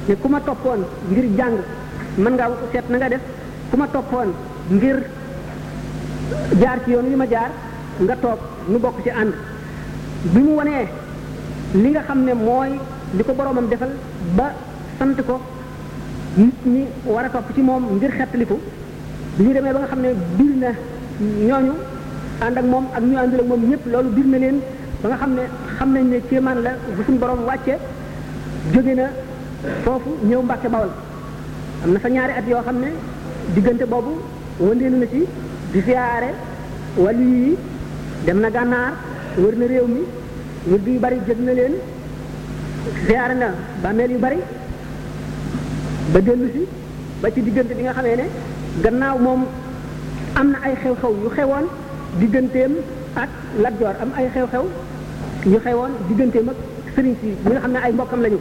[0.08, 1.56] ne kuma topone ngir jàng
[2.18, 3.20] man ngaa set na nga def
[3.70, 4.30] kuma topone
[4.76, 4.96] ngir
[6.60, 7.50] jaar ci yoon yi ma jaar
[8.04, 9.32] nga toog nu bokk ci ànd
[10.32, 10.86] bi mu wanee
[11.82, 12.72] li nga xam ne mooy
[13.16, 13.92] li ko boroomam defal
[14.36, 14.46] ba
[14.98, 15.36] sant ko
[16.36, 18.56] nit ñi war a topp ci moom ngir xettaliku
[19.36, 20.08] bi ñu demee ba nga xam ne
[20.38, 20.70] biir na
[21.48, 21.74] ñooñu
[22.44, 24.58] ànd ak moom ak ñu àndul ak moom ñëpp loolu biir na leen
[25.02, 25.42] ba nga xam ne
[25.76, 27.74] xam nañ ne kéemaan la bu suñu borom wàcce
[28.72, 29.06] jóge na
[29.84, 30.90] foofu ñëw Mbàkke Bawol
[31.84, 32.88] am na fa ñaari at yoo xam ne
[33.54, 34.12] diggante boobu
[34.60, 35.22] wëndeelu na ci
[35.72, 36.30] di siyaare
[36.96, 37.56] wàllu yi
[38.26, 38.92] dem na gànnaar
[39.36, 40.00] wër na réew mi
[40.68, 41.72] wër yu bari jëg na leen
[43.06, 44.36] ziar na bàmmeel yu bari
[46.12, 46.66] ba dellu si
[47.22, 48.24] ba ci diggante bi nga xamee ne
[48.82, 49.46] gannaaw moom
[50.34, 51.64] am na ay xew-xew yu xewoon
[52.18, 52.72] digganteem
[53.16, 53.30] ak
[53.62, 54.64] Lat Joor am ay xew-xew
[55.52, 56.56] yu xewoon digganteem ak
[56.94, 58.38] sëriñ si ñi nga xam ne ay mbokkam lañu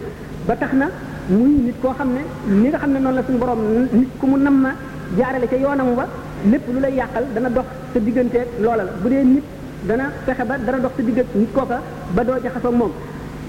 [0.48, 0.89] ba tax na
[1.30, 2.22] muy nit koo xam ne
[2.62, 3.60] ni nga xam ne noonu la suñu borom
[3.92, 4.72] nit ku mu nam ma
[5.18, 6.06] jaarale ca yoonam ba
[6.52, 9.44] lépp lu lay yàqal dana dox sa digganteeg loola bu dee nit
[9.88, 11.80] dana fexe ba dara dox sa digg ak nit kooka
[12.15, 12.92] ba doo jaxasoo moom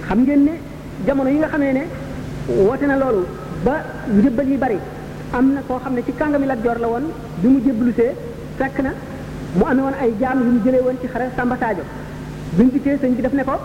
[0.07, 0.53] xam ngeen ne
[1.07, 1.83] jamono yi nga xamee ne
[2.67, 3.27] woote na loolu
[3.65, 3.75] ba
[4.15, 4.79] njëbbal yi bari
[5.33, 7.05] am na koo xam ne ci kàngami Lat Joor la woon
[7.41, 8.11] bi mu jébbalu see
[8.59, 8.91] fekk na
[9.57, 11.83] mu amee woon ay jaam yu mu jëlee woon ci xare Samba Sadio
[12.53, 13.59] bi mu bi daf ne ko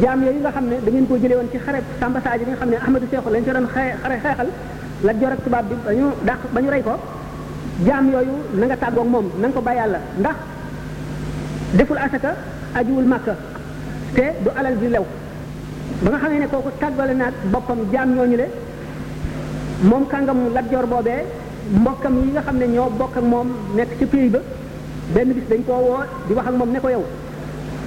[0.00, 2.68] jaam yooyu nga xam ne da koo jëlee woon ci xare Samba bi nga xam
[2.70, 4.48] ne Ahmadou Seexu lañ ko doon xare xeexal
[5.04, 6.94] Lat Joor ak tubaab bi ba ñu dàq ba ñu rey ko
[7.86, 10.36] jaam yooyu nanga nga tàggoog moom na ko bàyyi yàlla ndax
[11.76, 12.30] deful asaka
[12.78, 13.34] ajuwul màkka
[14.14, 15.04] te du alal bi lew
[16.02, 18.46] ba nga xamee ne kooku tàggale naag boppam jaam ñooñu le
[19.82, 21.22] moom kàngam Lat Joor boobee
[21.72, 24.40] mbokkam yi nga xam ne ñoo bokk ak moom nekk ci pays ba
[25.14, 27.04] benn bis dañ koo woo di wax ak moom ne ko yow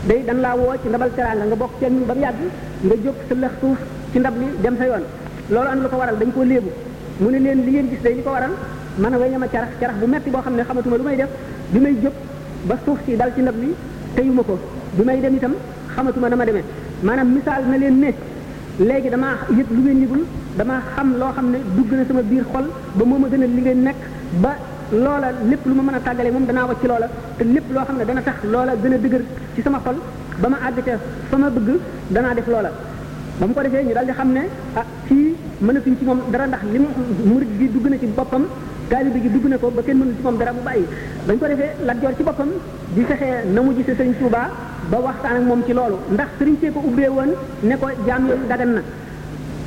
[0.08, 2.40] day dan laa woo ci ndabal teraanga nga bokk seen ba mu yàgg
[2.86, 3.80] nga jóg sa lëx suuf
[4.12, 5.04] ci ndab li dem sa yoon
[5.52, 6.72] loolu am lu ko waral dañ koo léebu
[7.20, 8.52] mu ne leen li ngeen gis day li ko waral
[8.98, 11.30] man a way ma carax carax bu metti boo xam ne xamatuma lu def
[11.72, 11.96] bi may
[12.70, 13.70] ba suuf si dal ci ndab li
[14.18, 14.58] teyuma ko
[14.98, 15.54] bi may dem itam
[15.94, 16.66] xamatuma dama demee
[17.08, 18.10] maanaam misaal na leen ne
[18.88, 20.22] léegi damaa yëg lu ngeen yëgul
[20.60, 22.66] damaa xam loo xam ne dugg na sama biir xol
[22.98, 24.00] ba moom a gën a li ngeen nekk
[24.44, 24.52] ba
[25.04, 27.98] loola lépp lu ma mën a tàggalee moom danaa wacc loola te lépp loo xam
[28.00, 29.22] ne dana tax loola gën a dëgër
[29.56, 29.98] ci sama xol
[30.42, 30.94] ba ma àgg ca
[31.30, 31.70] fa ma bëgg
[32.16, 32.72] danaa def loola
[33.40, 34.44] ba mu ko defee ñu daal di xam ne
[34.80, 35.28] ah fii
[35.66, 36.88] mënatuñ ci moom dara ndax li mu
[37.30, 38.44] murid gi dugg na ci boppam
[38.90, 40.86] taalibe gi dugg na ko ba kenn mënul ci moom dara mu bàyyi
[41.28, 42.50] dañ ko defee la jor ci boppam
[42.94, 44.50] di fexe na mu gisee sëriñ Touba
[44.90, 48.28] ba waxtaan ak moom ci loolu ndax sëriñ Cheikh ko ubbee woon ne ko jaam
[48.28, 48.82] yoon dagan na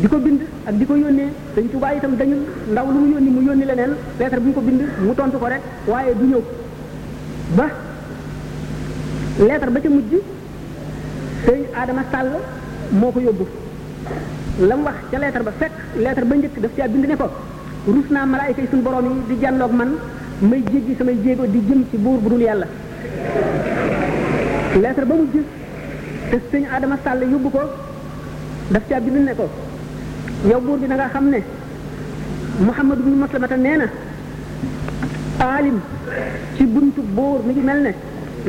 [0.01, 2.37] di ko bind ak di ko yónnee sëriñ Touba itam dañu
[2.71, 5.47] ndaw lu mu yónni mu yónni leneen lettre bu ñu ko bind mu tontu ko
[5.47, 6.43] rek waaye du ñëw
[7.57, 7.67] ba
[9.49, 10.13] lettre ba ca mujj
[11.45, 12.31] sëriñ Adama Sall
[12.91, 13.47] moo ko yóbbu
[14.69, 15.73] lam wax ca lettre ba fekk
[16.05, 17.29] lettre ba njëkk daf ci bind ne ko
[17.95, 19.91] rusna malaika sun borom yi di jàlloog man
[20.51, 22.67] may jegi sama jego di jëm ci bur bu yalla
[24.83, 25.47] lettre ba mu jiss
[26.31, 27.61] te señ adama sall yóbbu ko
[28.73, 29.49] daf ci bind ne ko
[30.51, 31.39] yow bur bi nga xamne
[32.67, 33.89] muhammad ibn maslamata nee
[35.57, 35.79] alim
[36.57, 37.93] ci buntu buur mi ngi melne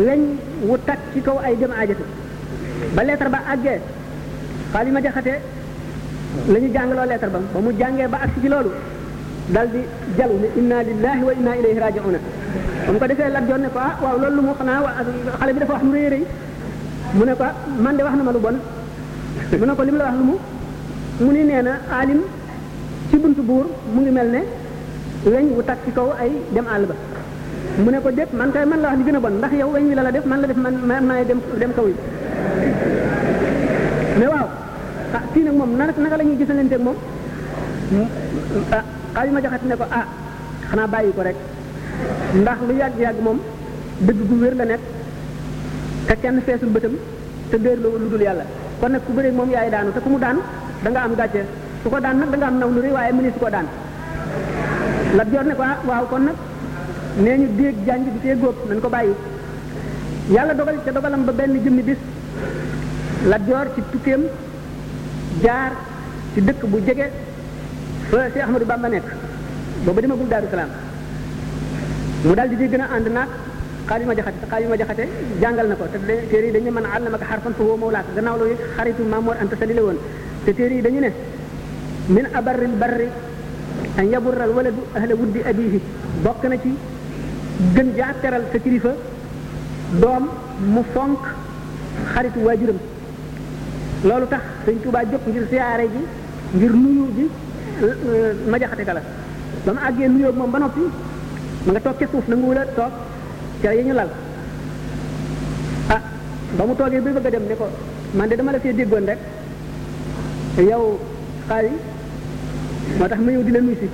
[0.06, 2.04] lañ aja wu tak ci kaw ay dem aajatu
[2.96, 3.80] ba lettre ba àggee
[4.74, 5.34] xaalima jaxate
[6.52, 7.72] lañu ñu lettre ba mu
[8.14, 8.50] ba ak ci
[9.54, 9.82] dal di
[10.18, 13.70] jalu ne inna lillahi wa inna ilayhi raji'una ba mu ko defee Lat Joor ne
[13.74, 14.92] ko ah waaw loolu lu mu xanaa wa
[15.42, 16.24] xale bi dafa wax lu rëy rëy
[17.18, 17.46] mu ne ko
[17.84, 18.58] man de wax na ma lu bon
[19.58, 20.36] mu ne ko li la wax lu mu
[21.24, 22.22] mu ni nee na alim
[23.10, 23.42] ci buntu
[23.94, 24.42] mu ngi mel ne
[25.34, 26.86] weñ wu takk ci kaw ay dem àll
[27.84, 29.96] mu ne ko dépp man kay man la wax li bon ndax yow weñ wi
[29.98, 30.58] la la def man la def
[30.90, 31.96] man maay dem dem kaw yi
[34.20, 34.48] mais waaw
[35.18, 36.96] ah kii nag moom gis la ñuy gisalanteeg moom
[38.78, 38.84] ah,
[39.14, 40.06] xaali ma jaxati ne ko ah
[40.70, 41.38] xanaa bàyyi ko rek
[42.42, 43.40] ndax lu yàgg-yàgg moom
[44.06, 44.82] dëgg bu wér la nekk
[46.08, 46.96] te kenn feesul bëtam
[47.50, 48.46] te déer lu dul yàlla
[48.80, 50.38] kon nag ku bëre moom yaay daanu te ku mu daan
[50.84, 51.42] danga nga am gàcce
[51.84, 53.68] su ko daan nag da nga am naw lu rëy waaye mënee su ko daan
[55.18, 56.36] la jor ne ko ah waaw kon nag
[57.24, 59.14] nee ñu déeg jàng bi tee góob nañ ko bàyyi
[60.36, 61.98] yàlla dogal ca dogalam ba benn jëmmi bis
[63.30, 64.22] la jor ci tukkeem
[65.44, 65.72] jaar
[66.34, 67.08] ci dëkk bu jege
[68.10, 69.06] fa Cheikh Ahmadou Bamba nekk
[69.86, 70.70] booba demagul Daaru Salaam
[72.26, 73.30] mu daal di di gën a ànd naag
[73.88, 75.04] xaalima jaxate xaalima jaxate
[75.42, 75.98] jàngal na ko te
[76.30, 79.56] téere yi dañu mën a àllamaka xarfan fa woo mawlaak gannaaw loolu xaritu Mamour Anta
[79.60, 79.98] Sali la woon
[80.46, 81.10] te téere yi dañu ne
[82.16, 83.08] min abarril barri
[84.00, 85.80] an yaburral waladu ahla wuddi abihi
[86.24, 86.74] bokk na ci
[87.76, 88.94] gën jaa teral sa kilifa
[90.02, 90.24] doom
[90.74, 91.18] mu fonk
[92.14, 92.80] xaritu waajuram
[94.08, 96.02] loolu tax sëñ Tuubaa jóg ngir siyaare ji
[96.56, 97.28] ngir nuyu ji
[97.80, 99.02] ma jaxate kala
[99.66, 100.82] ba ma àggee nuyoo moom ba noppi
[101.66, 102.92] ma nga toog ca suuf nangu la toog
[103.62, 104.10] ca ya ñu lal
[105.96, 106.02] ah
[106.58, 107.68] ba mu toogee bay bëgg a dem ne ko
[108.16, 109.18] man de dama la fee déggoon rek
[110.70, 111.00] yow
[111.48, 111.72] xaali
[113.00, 113.90] moo tax ma ñëw di la nuy si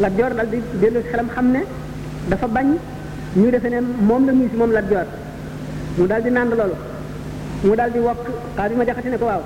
[0.00, 1.60] la joor dal di dellu xelam xam ne
[2.28, 2.76] dafa bañ
[3.36, 5.06] ñu defe ne moom la nuy si moom la joor
[5.98, 6.76] mu dal di nànd loolu
[7.64, 8.24] mu dal di wokk
[8.56, 9.42] xaali ma jaxate ne ko waaw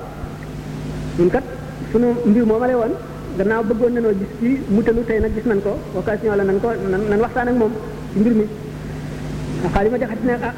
[1.18, 1.44] ñun kat
[1.90, 2.94] sunu mbir mooma lay woon
[3.38, 6.68] gannaaw bëggoon nanoo gis ci mutalu tey nag gis nañ ko occasion la nan ko
[7.09, 7.73] nan waxtaan ak moom
[8.12, 8.47] ci mbir mi
[9.75, 10.55] xaalis ma jaxati ne ah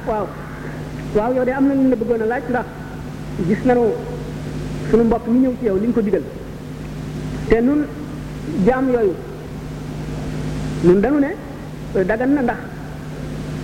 [1.14, 2.66] waaw yow de am na lu la bëggoon a laaj ndax
[3.48, 3.82] gis nanu
[4.90, 6.22] sunu mbopp mi ñëw ci yow li nga ko digal
[7.48, 7.80] te nun
[8.66, 9.14] jaam yooyu
[10.86, 11.30] nun danu ne
[11.96, 12.58] euh, dagan na ndax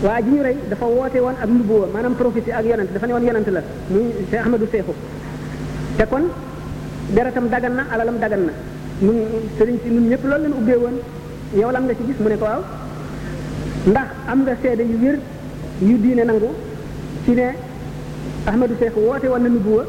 [0.05, 3.13] waa ji ñu rey dafa woote woon ak nubuwa maanaam prophétie ak yonent dafa ne
[3.15, 3.61] woon yonent la
[3.93, 4.93] muy Cheikh Ahmadou Seexu
[5.99, 6.25] te kon
[7.15, 8.53] deretam dagan na alalam dagan na
[9.03, 9.17] ñun
[9.59, 10.97] sëriñ si ñun ñëpp loolu lañ ubbee woon
[11.61, 12.63] yow lan nga ci gis mu ne ko waaw
[13.91, 15.17] ndax am nga seede yu wér
[15.89, 16.49] yu diine nangu
[17.25, 17.47] ci ne
[18.49, 19.85] ahmadu cheikh woon na nubuwa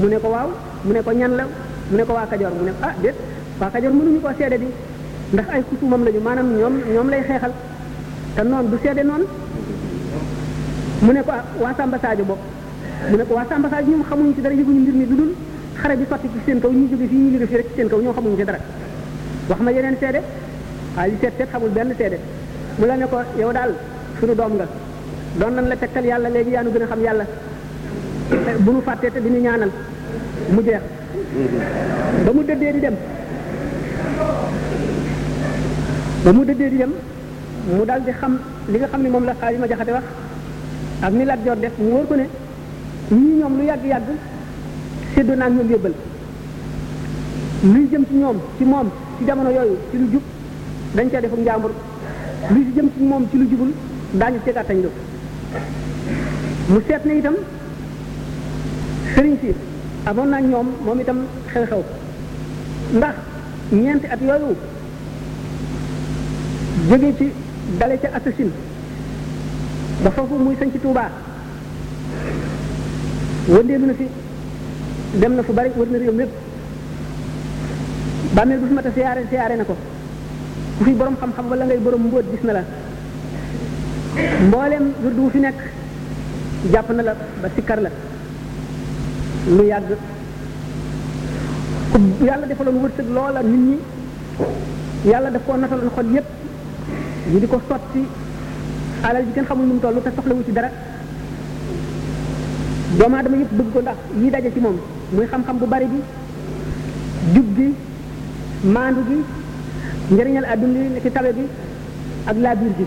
[0.00, 0.48] mu ne ko waaw
[0.86, 1.44] mu ne ko ñan la
[1.90, 2.26] mu ne ko waa
[2.58, 3.16] mu ne ah déet
[3.60, 4.68] waa seede di
[5.32, 7.52] ndax ay kusumam lañu maanaam ñoom ñoom lay xeexal
[8.34, 9.24] te noonu du seede noonu
[11.04, 12.42] mu ne ko ah, waa samba sadio bopp
[13.10, 15.06] mu ne ko waa samba sadio xamuñu ci dara mbir mi
[15.80, 17.88] xare bi sotti ci seen kaw ñi jóge fii ñu jóge fii rek ci seen
[17.88, 18.58] kaw ñoo xamuñu ci dara
[19.48, 20.20] wax na yeneen seede
[20.96, 22.18] waaye li seet seet xamul benn seede
[22.78, 23.72] mu la ne ko yow daal
[24.20, 24.66] suñu doom nga
[25.38, 27.24] doon nañ la tegtal yàlla léegi yaa nu gën a xam yàlla
[28.30, 29.70] eh, bu nu fàttee te di ñu ñaanal
[30.54, 30.82] mu jeex
[32.24, 32.96] ba mu dëddee di dem
[36.24, 36.92] ba mu dëddee di dem
[37.76, 40.04] mu daal di xam li nga xam ne moom la xaar yi ma jaxate wax
[41.00, 42.26] ak ni laaj def mu wóor ko ne
[43.08, 44.08] ñii ñoom lu yàgg-yàgg
[45.20, 45.94] séddoo naa ñoom yóbbal
[47.72, 50.22] luy jëm ci ñoom ci moom ci jamono yooyu ci lu jub
[50.96, 51.60] dañ cee def ak
[52.54, 53.72] luy jëm ci moom ci lu jubul
[54.12, 54.88] daañu ci gàttañ lu
[56.68, 57.34] mu seet ne itam
[59.14, 59.48] sëriñ si
[60.06, 61.18] amoon na ñoom moom itam
[61.52, 61.82] xew-xew
[62.92, 63.14] ndax
[63.72, 64.54] ñeenti at yooyu
[66.88, 67.30] jóge ci
[67.78, 68.52] dale ca assasine
[70.02, 71.10] ba foofu muy sañ ci Tuubaa
[73.48, 74.06] wëndeelu na fi
[75.14, 76.30] dem na fu bari wër na réew mépp
[78.34, 79.74] bu fi mata siyaare siyaare na ku
[80.84, 82.62] fi borom xam-xam wala ngay borom mbóot gis na la
[84.46, 85.58] mboolem wird du fi nekk
[86.72, 87.90] jàpp na la ba sikkar la
[89.56, 89.90] lu yàgg
[91.92, 93.76] ku yàlla defaloon wërsëg loola nit ñi
[95.10, 96.26] yàlla daf koo nataloon xol yépp
[97.32, 98.02] ñu di ko sotti
[99.06, 100.70] alal ji kenn xamul nu toll te soxlawu ci dara
[102.98, 104.78] doomu yépp bëgg ko ndax yi daje ci moom
[105.12, 105.98] muy xam-xam bu bari bi
[107.34, 107.66] jub gi
[108.74, 109.18] maandu gi
[110.14, 111.44] njëriñal àdduna ci tabe bi
[112.26, 112.86] ak laa gi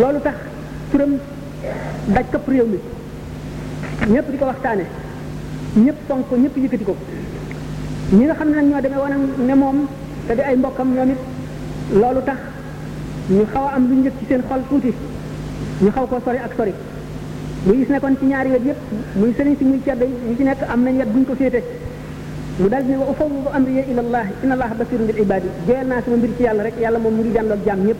[0.00, 0.34] loolu tax
[0.90, 1.10] turam
[2.14, 2.78] daj këpp réew mi
[4.12, 4.84] ñëpp di ko waxtaane
[5.84, 6.94] ñëpp fonk ko ñëpp yëkkati ko
[8.16, 9.78] ñi nga xam ne nag ñoo demee woon ne moom
[10.26, 11.18] te di ay mbokkam ñoom it
[12.00, 12.38] loolu tax
[13.36, 14.92] ñu xaw a am lu njëkk ci seen xol tuuti
[15.82, 16.74] ñu xaw ko sori ak sori
[17.66, 18.80] bu gis ne kon ci ñaari wet yépp
[19.16, 21.24] muy sëriñ ya, ya, ya, si muy cedd yi ci nekk am nañ wet buñ
[21.24, 21.62] ko féete
[22.58, 26.00] mu dal ni wa ufawwidu amri ila allah inna allah basirun bil ibadi jeel naa
[26.02, 27.98] sama mbir ci yàlla rek yàlla moom mu ngi jàndoog jaam ñëpp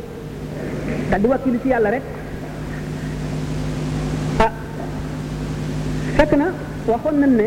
[1.10, 2.02] dal di wakkilu ci yàlla rek
[4.38, 4.52] ah
[6.16, 6.46] fekk na
[6.92, 7.46] waxoon nañ ne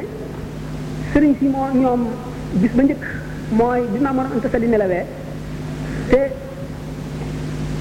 [1.14, 2.02] sëriñ si moo ñoom
[2.62, 3.04] bis ba njëkk
[3.58, 5.06] mooy dina mën anta sali nelawee
[6.10, 6.22] te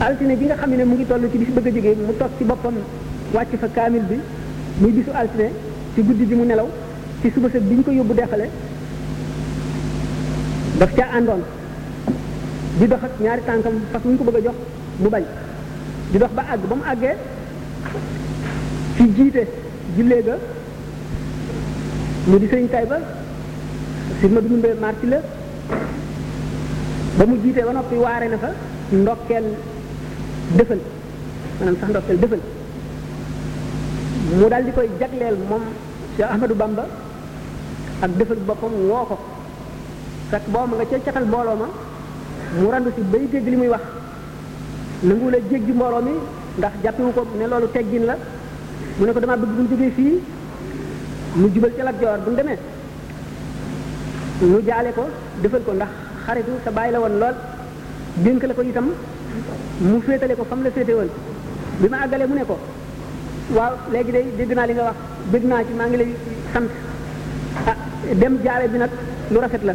[0.05, 2.31] altine bi nga xam ne mu ngi toll ci bis bëgg a jógee mu toog
[2.39, 2.75] ci boppam
[3.33, 4.19] wàcc fa kaamil bi
[4.81, 5.51] muy bisu altine
[5.95, 6.69] ci guddi bi mu nelaw
[7.21, 8.49] ci suba sa bi ñu ko yóbbu defale
[10.79, 11.43] daf caa àndoon
[12.79, 14.55] di dox ak ñaari tànkam fas wu ñu ko bëgg a jox
[14.99, 15.25] mu bañ
[16.11, 17.17] di dox ba àgg ba mu àggee
[18.97, 19.47] ci jiite
[19.97, 20.37] jullee ga
[22.27, 22.99] mu di sëñ tay ba
[24.21, 25.21] si ma dundee marti la
[27.19, 28.51] ba mu jiitee ba noppi waare na fa
[28.91, 29.45] ndokkeel
[30.57, 30.81] dëfal
[31.59, 32.41] maanaam sax ndokkeel dëfal
[34.37, 35.63] mu daal di koy jagleel moom
[36.17, 36.85] Cheikh Ahmadou Bamba
[38.03, 39.17] ak defal boppam woo ko
[40.31, 41.67] fekk boobu nga ca catal mbooloo ma
[42.61, 43.81] mu randu si bay dégg li muy wax
[45.03, 46.13] nanguwul a jéggi mbooloo mi
[46.59, 48.15] ndax jàppewu ko ne loolu teggin la
[48.99, 50.15] mu ne ko dama bëgg bu ñu jógee fii
[51.41, 52.59] mu jubal ca Lat Joor bu ñu demee
[54.51, 55.05] mu jaale ko
[55.43, 55.91] defal ko ndax
[56.27, 57.35] xaritu sa bàyyi la woon lool
[58.25, 58.89] dénk la ko itam
[59.81, 61.09] mu féetale ko fam la féete woon
[61.81, 62.59] bi ma àggalee mu ne ko
[63.57, 64.97] waaw léegi de dégg naa li nga wax
[65.33, 66.11] dégg naa ci maa ngi lay
[66.53, 66.69] sant
[67.71, 67.77] ah
[68.21, 68.91] dem jaare bi nag
[69.33, 69.75] lu rafet la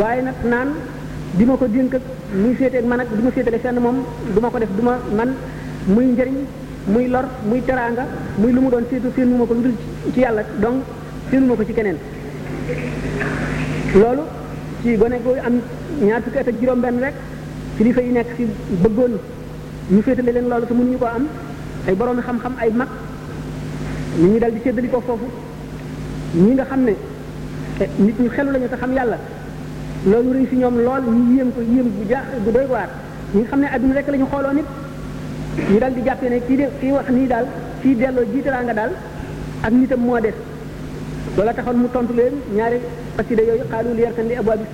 [0.00, 0.68] waaye nag naan
[1.36, 2.02] di ma ko dénk ak
[2.42, 3.96] muy féeteeg man ak di ma féetale fenn moom
[4.34, 5.30] du ma ko def du ma man
[5.94, 6.38] muy njëriñ
[6.92, 8.04] muy lor muy teraanga
[8.40, 9.74] muy lu mu doon séetu séenu ma ko lu dul
[10.14, 10.76] ci yàlla donc
[11.30, 11.98] séenu ma ko ci keneen
[14.00, 14.22] loolu
[14.82, 15.54] ci gone ko am
[16.06, 17.14] ñaar fukki at ak juróom benn rek
[17.76, 18.42] kilifa yi nekk ci
[18.82, 19.14] bëggoon
[19.94, 21.26] ñu féetale leen loolu te mënuñu ko am
[21.88, 22.88] ay borom xam-xam ay mag
[24.20, 25.28] ni ñi dal di séddali ko fofu
[26.36, 26.94] ñi nga xam ne
[27.80, 29.18] eh, nit ñu xelu lañu te xam yàlla
[30.06, 32.90] loolu rëy si ñoom lool ñi yéem ko yéem bu jaax bu doy waat
[33.34, 34.66] ñi nga xam ne aduna rek lañu xooloo nit
[35.70, 37.46] ñi dal di jàppee ne kii de kii wax nii daal
[37.82, 38.92] kii delloo jiitaraa nga daal
[39.62, 40.34] ak nitam moo des
[41.36, 42.78] loola taxoon mu tontu leen ñaari
[43.48, 43.64] yooyu
[44.28, 44.64] li abwaabi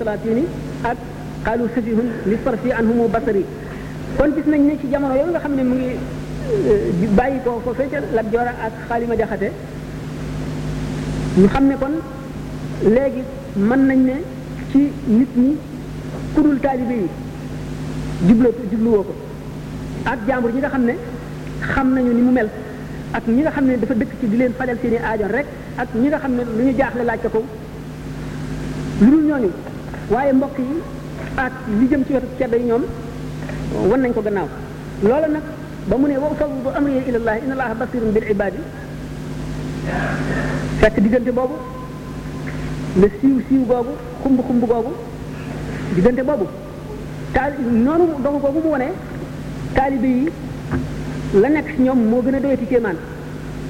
[0.83, 0.97] ak
[1.75, 3.45] safihun li anhumu basari
[4.17, 5.91] kon gis nañ ne ci jamono yooyu nga xam mu ngi
[7.15, 9.49] bàyyi ko ko feccal Lat Joor ak Xaalima Jaxate
[11.37, 11.93] ñu xam ne kon
[12.83, 13.21] léegi
[13.55, 14.13] mën nañ ne
[14.71, 15.55] ci nit ñi
[16.35, 17.07] kudul taalibe yi
[18.27, 19.13] jublu jubluwoo ko
[20.05, 20.93] ak jàmbur ñi nga xam ne
[21.61, 22.49] xam nañu ni mu mel
[23.13, 25.45] ak ñi nga xam ne dafa dëkk ci di leen fajal seeni aajoon rek
[25.77, 27.43] ak ñi nga xam ne lu ñu jaaxle laaj ko ko
[29.01, 29.51] lu dul ñooñu
[30.09, 30.81] waaye mbokk yi
[31.37, 32.83] ak li jëm ci wetu ceddo yi ñoom
[33.89, 34.47] wan nañ ko gannaaw
[35.03, 35.43] loola nag
[35.85, 38.61] ba mu ne wa fawwidu amri ila allah inna allaha basirun bil ibadi
[40.81, 41.55] fekk diggante boobu
[43.01, 43.91] la siiw siiw googu
[44.23, 44.93] xumb xumb googu
[45.95, 46.47] diggante boobu
[47.35, 48.87] taal noonu dogu googu mu wone
[49.75, 50.31] taalibe yi
[51.43, 52.97] la nekk ci ñoom moo gën a doyati kéemaan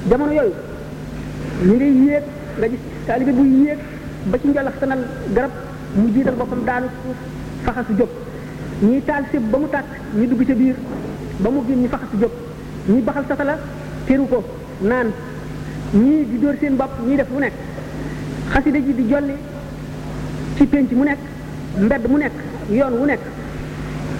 [0.09, 0.53] jamono yooyu
[1.67, 2.25] ñu ngay yéeg
[2.57, 3.79] nga gis taalibe buy yéeg
[4.31, 5.01] ba ci njolax tanal
[5.35, 5.51] garab
[5.95, 6.87] mu jiital boppam daanu
[7.65, 8.09] faxasu jóg
[8.89, 10.75] ñuy taal si ba mu tàkk ñu dugg ca biir
[11.39, 12.31] ba mu génn ñu faxas jóg
[12.87, 13.57] ñi baxal satala
[14.07, 14.41] teru ko
[14.81, 15.11] naan
[15.93, 17.53] ñii di dóor seen bopp ñii def mu nekk
[18.51, 19.33] xasida ji di jolli
[20.57, 21.17] ci pénc mu nekk
[21.77, 22.31] mbedd mu nekk
[22.69, 23.19] yoon wu nekk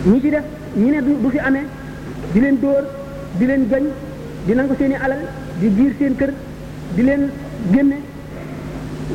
[0.05, 0.43] ñi ci def
[0.75, 1.65] ñi ne du fi amee
[2.33, 2.83] di leen dóor
[3.37, 3.83] di leen joñ
[4.45, 5.19] di nangu seeni alal
[5.59, 6.33] di jiir seen kër
[6.95, 7.29] di leen
[7.71, 7.95] génne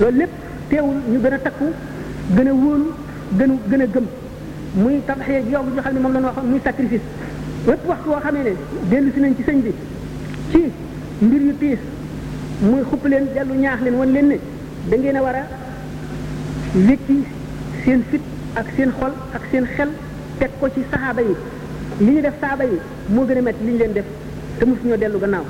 [0.00, 0.30] loolu lépp
[0.68, 1.64] teewul ñu gën a takku
[2.36, 2.92] gën a wóolu
[3.36, 4.04] gën gën a gëm
[4.74, 7.02] muy tabaxee yoogu joo xam ne moom la ñu waxoon muy sacrifice
[7.66, 8.52] lépp waxtu woo xamee ne
[8.90, 9.72] dellu si nañ ci sëñ bi
[10.50, 10.62] ci
[11.26, 11.78] mbir yu tiis
[12.60, 14.32] muy xupp leen dellu ñaax leen wan leen
[14.88, 15.42] dangeen a war a
[16.88, 17.18] wékki
[17.84, 18.20] seen fit
[18.54, 19.88] ak seen xol ak seen xel
[20.38, 21.34] teg ko ci saxaaba yi
[21.98, 24.04] li ñu def saaba yi moo gën a métti li ñu leen def
[24.58, 25.44] te mosu ñoo dellu gannaaw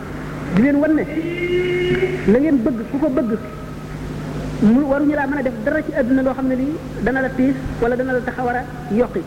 [0.55, 1.05] di leen wan ne
[2.27, 3.39] la bëgg ku ko bëgg
[4.63, 7.29] mu waruñu laa mën a def dara ci àdduna loo xam ne lii dana la
[7.29, 9.21] tiis wala dana la tax a war a yokki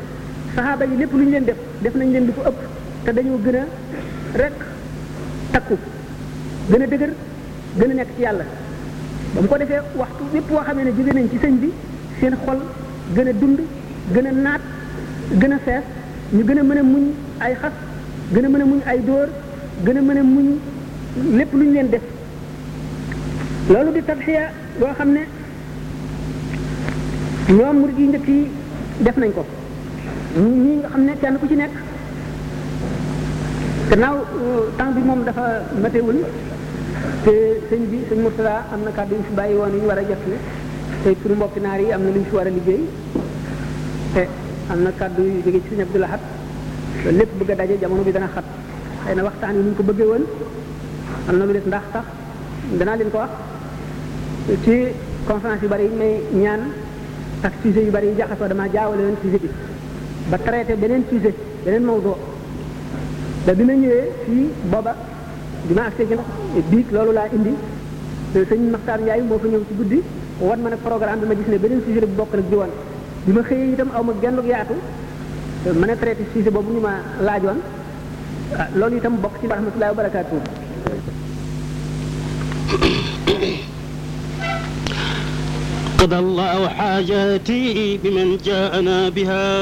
[0.55, 2.57] saxaaba yi lépp lu ñu leen def def nañ leen lu ko ëpp
[3.03, 3.63] te dañoo gën a
[4.41, 4.53] rek
[5.53, 5.75] takku
[6.71, 7.11] gën a dëgër
[7.79, 8.45] gën a nekk ci yàlla
[9.33, 11.69] ba mu ko defee waxtu yépp woo xamee ne jóge nañ ci sëñ bi
[12.19, 12.59] seen xol
[13.15, 13.59] gën a dund
[14.13, 14.61] gën a naat
[15.41, 15.83] gën a fees
[16.35, 17.05] ñu gën a mën a muñ
[17.39, 17.73] ay xas
[18.33, 19.27] gën a mën a muñ ay dóor
[19.85, 20.47] gën a mën a muñ
[21.37, 22.01] lépp lu ñu leen def
[23.73, 24.43] loolu di tarxiya
[24.79, 25.21] loo xam ne
[27.55, 28.47] ñoom murid gi njëkk yi
[29.07, 29.43] def nañ ko
[30.33, 31.71] ñun ñi nga xam ne kenn ku ci nekk
[33.89, 35.43] gannaaw euh, temps bi moom dafa
[35.79, 36.17] matewul
[37.23, 37.33] te
[37.69, 40.21] sëñ bi sëñ murtala am na kàddu yu fi bàyyi woon yu war a jot
[41.03, 42.83] te pour mbokki naar yi am na lu ñu fi war a liggéey
[44.13, 44.27] te
[44.71, 46.19] am na kàddu yu jóge ci sëñ abdul ahad
[47.17, 48.45] lépp bëgg a daje jamono bi dana xat
[49.05, 50.23] xëy na waxtaan yi ñu ko bëggee woon
[51.29, 52.05] am na lu des ndax tax
[52.79, 53.29] danaa leen ko wax
[54.63, 54.77] ci
[55.27, 56.61] conférence yu bari may ñaan
[57.43, 59.49] ak sujet yu bari jaxasoo jaawale woon sujet bi
[60.29, 61.33] ba traité beneen sujet
[61.65, 62.15] beneen mawdo
[63.45, 64.95] da bi ma ñëwee fii booba
[65.67, 67.53] bi ma agsee ci biig loolu laa indi
[68.33, 70.01] sëñ Maxtaar Njaay moo fa ñëw ci guddi
[70.39, 72.69] wan ma ne programme bi ma gis ne beneen sujet bu bokk nag jiwoon
[73.25, 74.73] bi ma xëyee tam aw ma genn yaatu
[75.79, 77.59] mën a traité sujet boobu ñu ma laajoon
[78.57, 80.35] ah, loolu itam bokk ci ma rahmatullahi wa barakaatu
[86.03, 89.59] قضى الله حاجاتي بمن جاءنا بها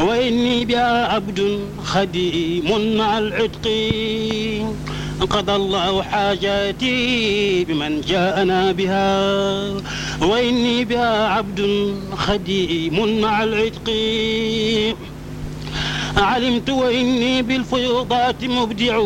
[0.00, 3.66] وإني بها عبد خديم مع العتق
[5.30, 6.94] قضى الله حاجاتي
[7.64, 9.10] بمن جاءنا بها
[10.22, 13.88] وإني بها عبد خديم مع العتق
[16.16, 19.02] علمت وإني بالفيوضات مبدع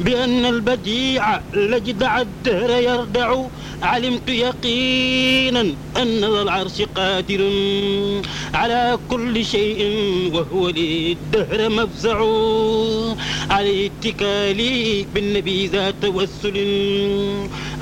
[0.00, 3.36] بأن البديع لجدع الدهر يردع
[3.82, 5.60] علمت يقينا
[5.96, 7.50] أن ذا العرش قادر
[8.54, 9.80] على كل شيء
[10.34, 12.18] وهو لي الدهر مفزع
[13.50, 16.56] علي اتكالي بالنبي ذا توسل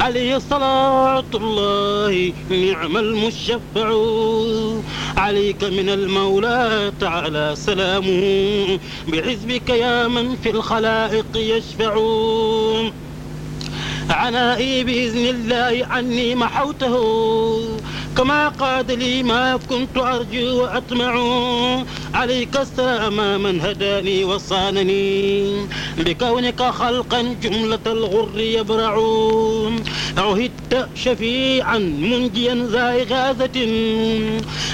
[0.01, 3.89] عليه صلاة الله نعم المشفع
[5.17, 8.79] عليك من المولى تعالى سلامه
[9.09, 11.97] بعزبك يا من في الخلائق يشفع
[14.11, 16.97] عنائي إيه بإذن الله عني محوته
[18.17, 21.13] كما قاد لي ما كنت أرجو وأطمع
[22.15, 25.67] عليك السلام من هداني وصانني
[25.99, 28.95] بكونك خلقا جملة الغر يبرع
[30.19, 33.57] عهدت شفيعا منجيا ذا إغاثة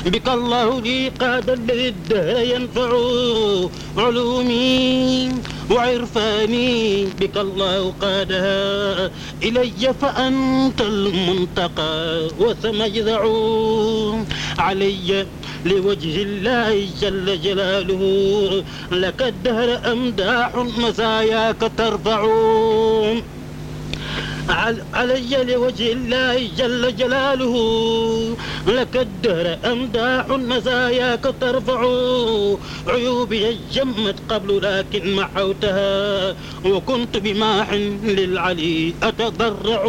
[0.07, 2.91] بك الله لي قاد الذي الدهر ينفع
[3.97, 5.33] علومي
[5.71, 9.11] وعرفاني بك الله قادها
[9.43, 13.32] إلي فأنت المنتقى وسمجذعُ
[14.59, 15.27] علي
[15.65, 18.03] لوجه الله جل جلاله
[18.93, 23.23] لك الدهر أمداح مزاياك ترفعون
[24.51, 27.55] علي لوجه الله جل جلاله
[28.69, 31.81] لك الدهر أمداح مزاياك ترفع
[32.89, 36.35] عيوبي جمت قبل لكن محوتها
[36.65, 37.73] وكنت بماح
[38.05, 39.83] للعلي أتضرع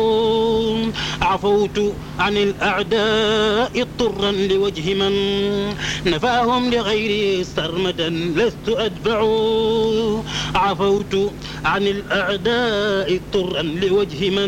[1.22, 1.78] عفوت
[2.20, 5.12] عن الأعداء اضطرا لوجه من
[6.06, 9.20] نفاهم لغيري سرمدا لست أدفع
[10.56, 11.18] عفوت
[11.66, 14.43] عن الأعداء اضطرا لوجه من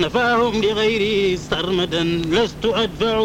[0.00, 3.18] نفاهم لغيري سرمدا لست أدفع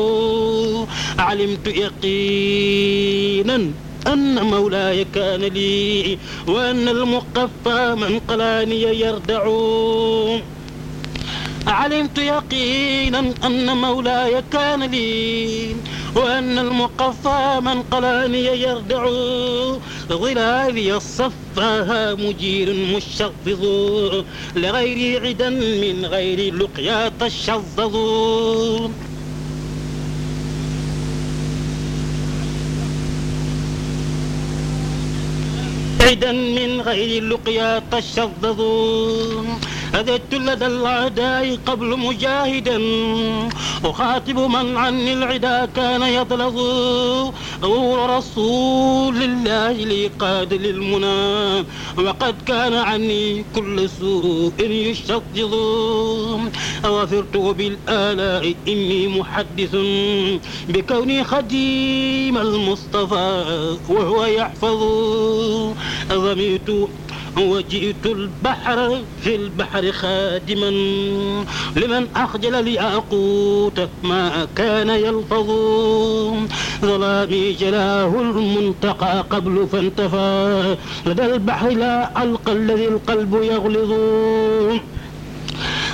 [1.19, 3.67] علمت يقينا
[4.07, 6.17] أن مولاي كان لي
[6.47, 9.47] وأن المقفى من قلاني يردع
[11.67, 15.75] علمت يقينا أن مولاي كان لي
[16.15, 19.05] وأن المقفى من قلاني يردع
[20.09, 23.65] ظلالي الصفاها مجير مشظظ
[24.55, 27.95] لغيري عدا من غير لقيا تشظظ
[36.01, 38.61] عدا من غير لقيا تشظظ
[39.95, 42.81] أذدت لدى العداء قبل مجاهدا
[43.85, 46.55] أخاطب من عني العدا كان يطلب
[47.63, 51.65] غور رسول الله لي قاد للمنى
[51.97, 55.53] وقد كان عني كل سوء يشتض
[56.85, 59.75] أوفرت بالآلاء إني محدث
[60.69, 63.43] بكوني خديم المصطفى
[63.89, 64.83] وهو يحفظ
[66.11, 66.69] أظميت
[67.37, 70.69] وجئت البحر في البحر خادما
[71.75, 75.47] لمن أخجل لياقوت ما كان يلفظ
[76.81, 80.75] ظلامي جلاه المنتقى قبل فانتفى
[81.05, 83.93] لدى البحر لا ألقى الذي القلب يغلظ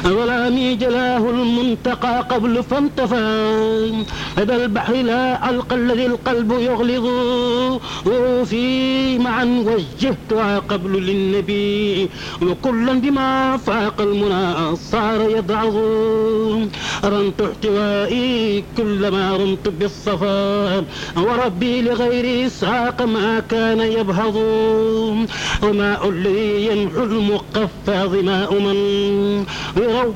[0.05, 4.03] ولامي جلاه المنتقى قبل فانتفى
[4.37, 7.07] هذا البحر لا ألقى الذي القلب يغلظ
[8.45, 12.09] في معا وجهتها قبل للنبي
[12.41, 15.77] وكلا بما فاق المنى صار يضعظ
[17.05, 20.83] رمت احتوائي كلما رمت بالصفا
[21.17, 24.35] وربي لغيري ساق ما كان يبهض
[25.63, 28.79] وماء لي ينحو المقفى ظماء من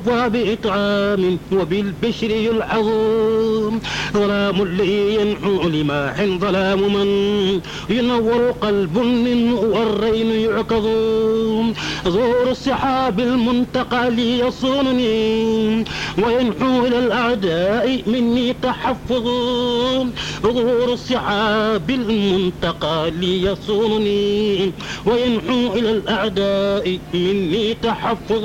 [0.06, 3.80] روى بإطعام وبالبشر العظيم
[4.14, 7.06] ظلام لي ينحو لما حن ظلام من
[7.90, 10.84] ينور قلب من والرين يعكظ
[12.08, 15.44] ظهور السحاب المنتقى ليصونني
[16.24, 19.24] وينحو إلى الأعداء مني تحفظ
[20.42, 24.72] ظهور السحاب المنتقى ليصونني
[25.06, 28.44] وينحو إلى الأعداء مني تحفظ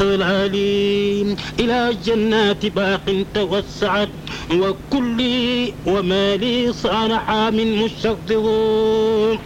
[0.00, 4.08] العليم إلى جنات باق توسعت
[4.54, 9.38] وكلي ومالي صالحا من مستقدرون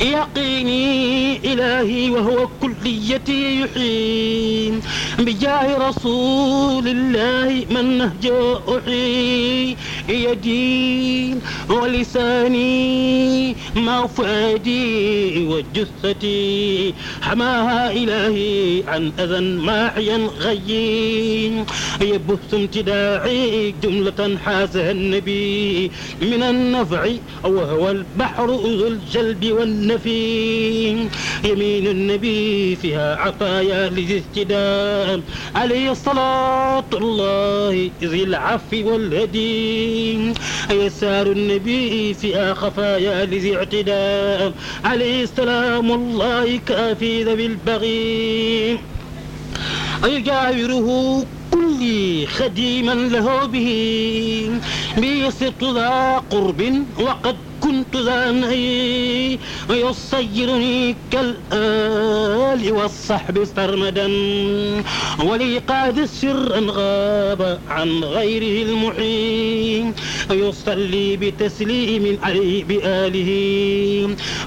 [0.00, 4.72] يقيني إلهي وهو كليتي يحيي
[5.18, 9.76] بجاه رسول الله من نهجه أحيي
[10.10, 11.34] يدي
[11.70, 21.64] ولساني ما فؤادي وجثتي حماها إلهي عن أذى ماعيا غيين
[22.02, 25.90] يبث امتداعي جملة حازها النبي
[26.22, 27.08] من النفع
[27.44, 30.88] وهو البحر ذو الجلب والنفي
[31.44, 34.22] يمين النبي فيها عطايا لذي
[35.54, 39.97] عليه الصلاة الله ذي العفو والهدي
[40.70, 44.52] يسار النبي في خفايا لذي اعتداء
[44.84, 48.78] عليه السلام الله كافي ذوي البغي
[50.04, 53.70] أيجاوره كل خديما له به
[54.98, 56.62] بيسط ذا قرب
[57.00, 57.36] وقد
[57.68, 59.38] كنت ذا نهي
[59.70, 64.06] ويصيرني كالآل والصحب سرمدا
[65.24, 69.94] وليقاد السر أن غاب عن غيره المحيم
[70.30, 73.30] يصلي بتسليم عليه بآله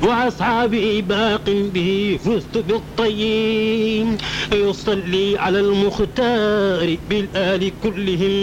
[0.04, 4.18] وأصحابه باق به فزت بالطيب
[4.54, 8.36] يصلي على المختار بالآل كلهم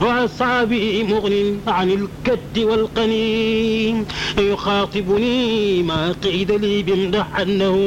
[0.00, 4.04] وأصحابه مغن عن الكد والقنين الرحيم
[4.38, 7.78] يخاطبني ما قيد لي بمدح أنه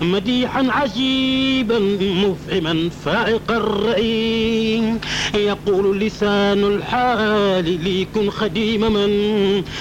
[0.00, 5.00] مديحا عجيبا مفهما فائق الرئيم
[5.34, 9.10] يقول لسان الحال لي كن خديم من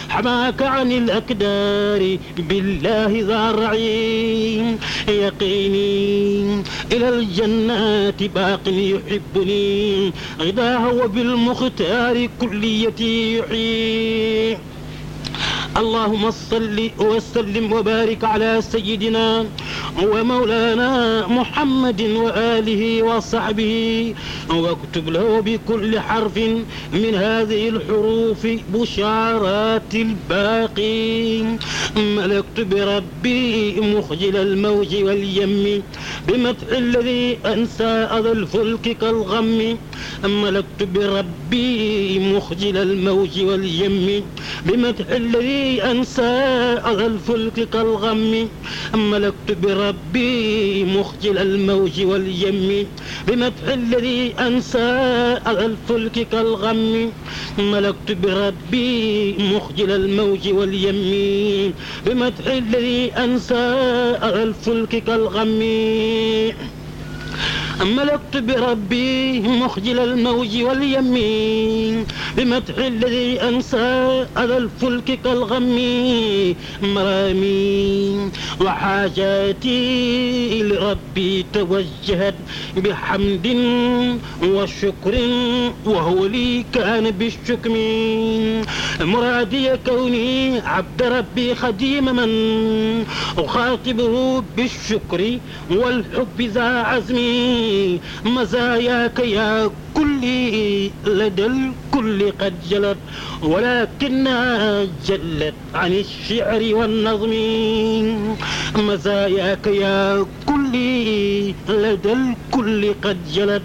[0.10, 3.46] حماك عن الأكدار بالله ذا
[5.08, 14.58] يقيني إلى الجنات باق يحبني غداه وبالمختار كليتي يحيي
[15.80, 19.46] اللهم صل وسلم وبارك على سيدنا
[20.12, 20.92] ومولانا
[21.28, 24.16] محمد وآله وصحبه
[24.50, 26.38] واكتب له بكل حرف
[26.94, 31.44] من هذه الحروف بشارات الباقي
[31.98, 35.84] ملكت بربي مخجل الموج واليم
[36.28, 37.84] بمدح الذي أنسى
[38.18, 39.78] أذى الفلك كالغم
[40.24, 41.66] ملكت بربي
[42.34, 44.24] مخجل الموج واليم
[44.66, 48.48] بمدح الذي أنسى أنسى الفلك كالغم
[48.96, 52.88] ملكت بربي مخجل الموج واليم
[53.28, 54.90] بمدح الذي أنسى
[55.48, 57.12] الفلك كالغم
[57.58, 61.74] ملكت بربي مخجل الموج واليم
[62.06, 63.64] بمدح الذي أنسى
[64.24, 65.60] الفلك كالغم
[67.82, 72.06] ملكت بربي مخجل الموج واليمين
[72.38, 75.76] بمدح الذي أنسى على الفلك كالغم
[76.84, 78.30] مرامي
[78.62, 79.74] وحاجاتي
[80.64, 82.36] لربي توجهت
[82.78, 83.48] بحمد
[84.44, 85.16] وشكر
[85.86, 87.76] وهو لي كان بالشكم
[89.02, 92.30] مرادي كوني عبد ربي خديم من
[93.38, 95.38] أخاطبه بالشكر
[95.72, 97.65] والحب ذا عزمين
[98.26, 102.98] مزاياك يا كلي لدى الكل قد جلت
[103.52, 107.34] ولكنها جلت عن الشعر والنظم
[108.88, 111.54] مزاياك يا كلي
[111.86, 113.64] لدى الكل قد جلت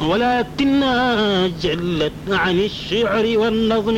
[0.00, 3.94] ولكنها جلت عن الشعر والنظم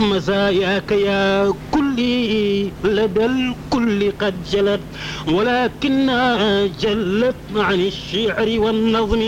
[0.00, 4.80] مزاياك يا كلي لدى الكل قد جلت
[5.28, 9.22] ولكنها جلت عن الشعر والنظم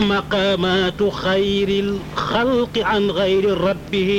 [0.00, 4.10] مقامات خير الخلق عن غير ربه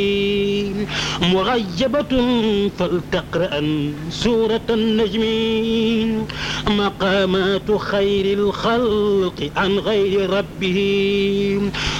[1.21, 2.39] مغيبة
[2.79, 3.67] فلتقرأ
[4.11, 5.23] سورة النجم
[6.67, 10.77] مقامات خير الخلق عن غير ربه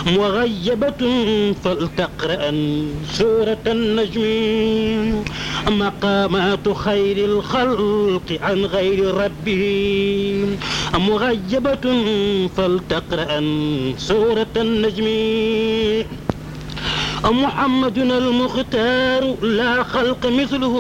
[0.07, 1.01] مغيبة
[1.63, 2.51] فلتقرأ
[3.13, 5.23] سورة النجم
[5.67, 9.61] مقامات خير الخلق عن غير ربه
[10.95, 12.07] مغيبة
[12.57, 13.41] فلتقرأ
[13.97, 15.07] سورة النجم
[17.26, 20.76] محمد المختار لا خلق مثله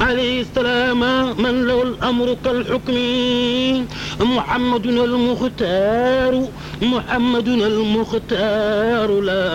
[0.00, 1.00] عليه السلام
[1.42, 2.94] من له الأمر كالحكم
[4.20, 6.44] محمد المختار
[6.82, 9.48] محمد المختار لا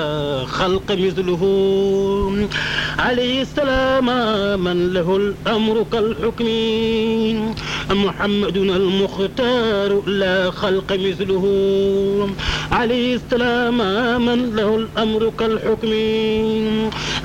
[0.45, 1.41] خلق مثله
[2.99, 4.06] عليه السلام
[4.60, 6.45] من له الأمر كالحكم
[7.92, 11.44] محمد المختار لا خلق مثله
[12.72, 13.78] عليه السلام
[14.26, 15.90] من له الأمر كالحكم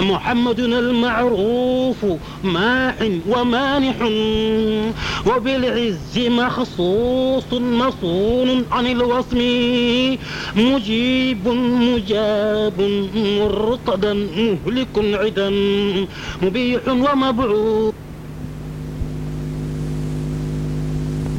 [0.09, 2.07] محمد المعروف
[2.45, 2.95] ماح
[3.29, 3.97] ومانح
[5.27, 9.39] وبالعز مخصوص مصون عن الوصم
[10.57, 15.51] مجيب مجاب مرتدا مهلك عدا
[16.43, 18.10] مبيح ومبعوث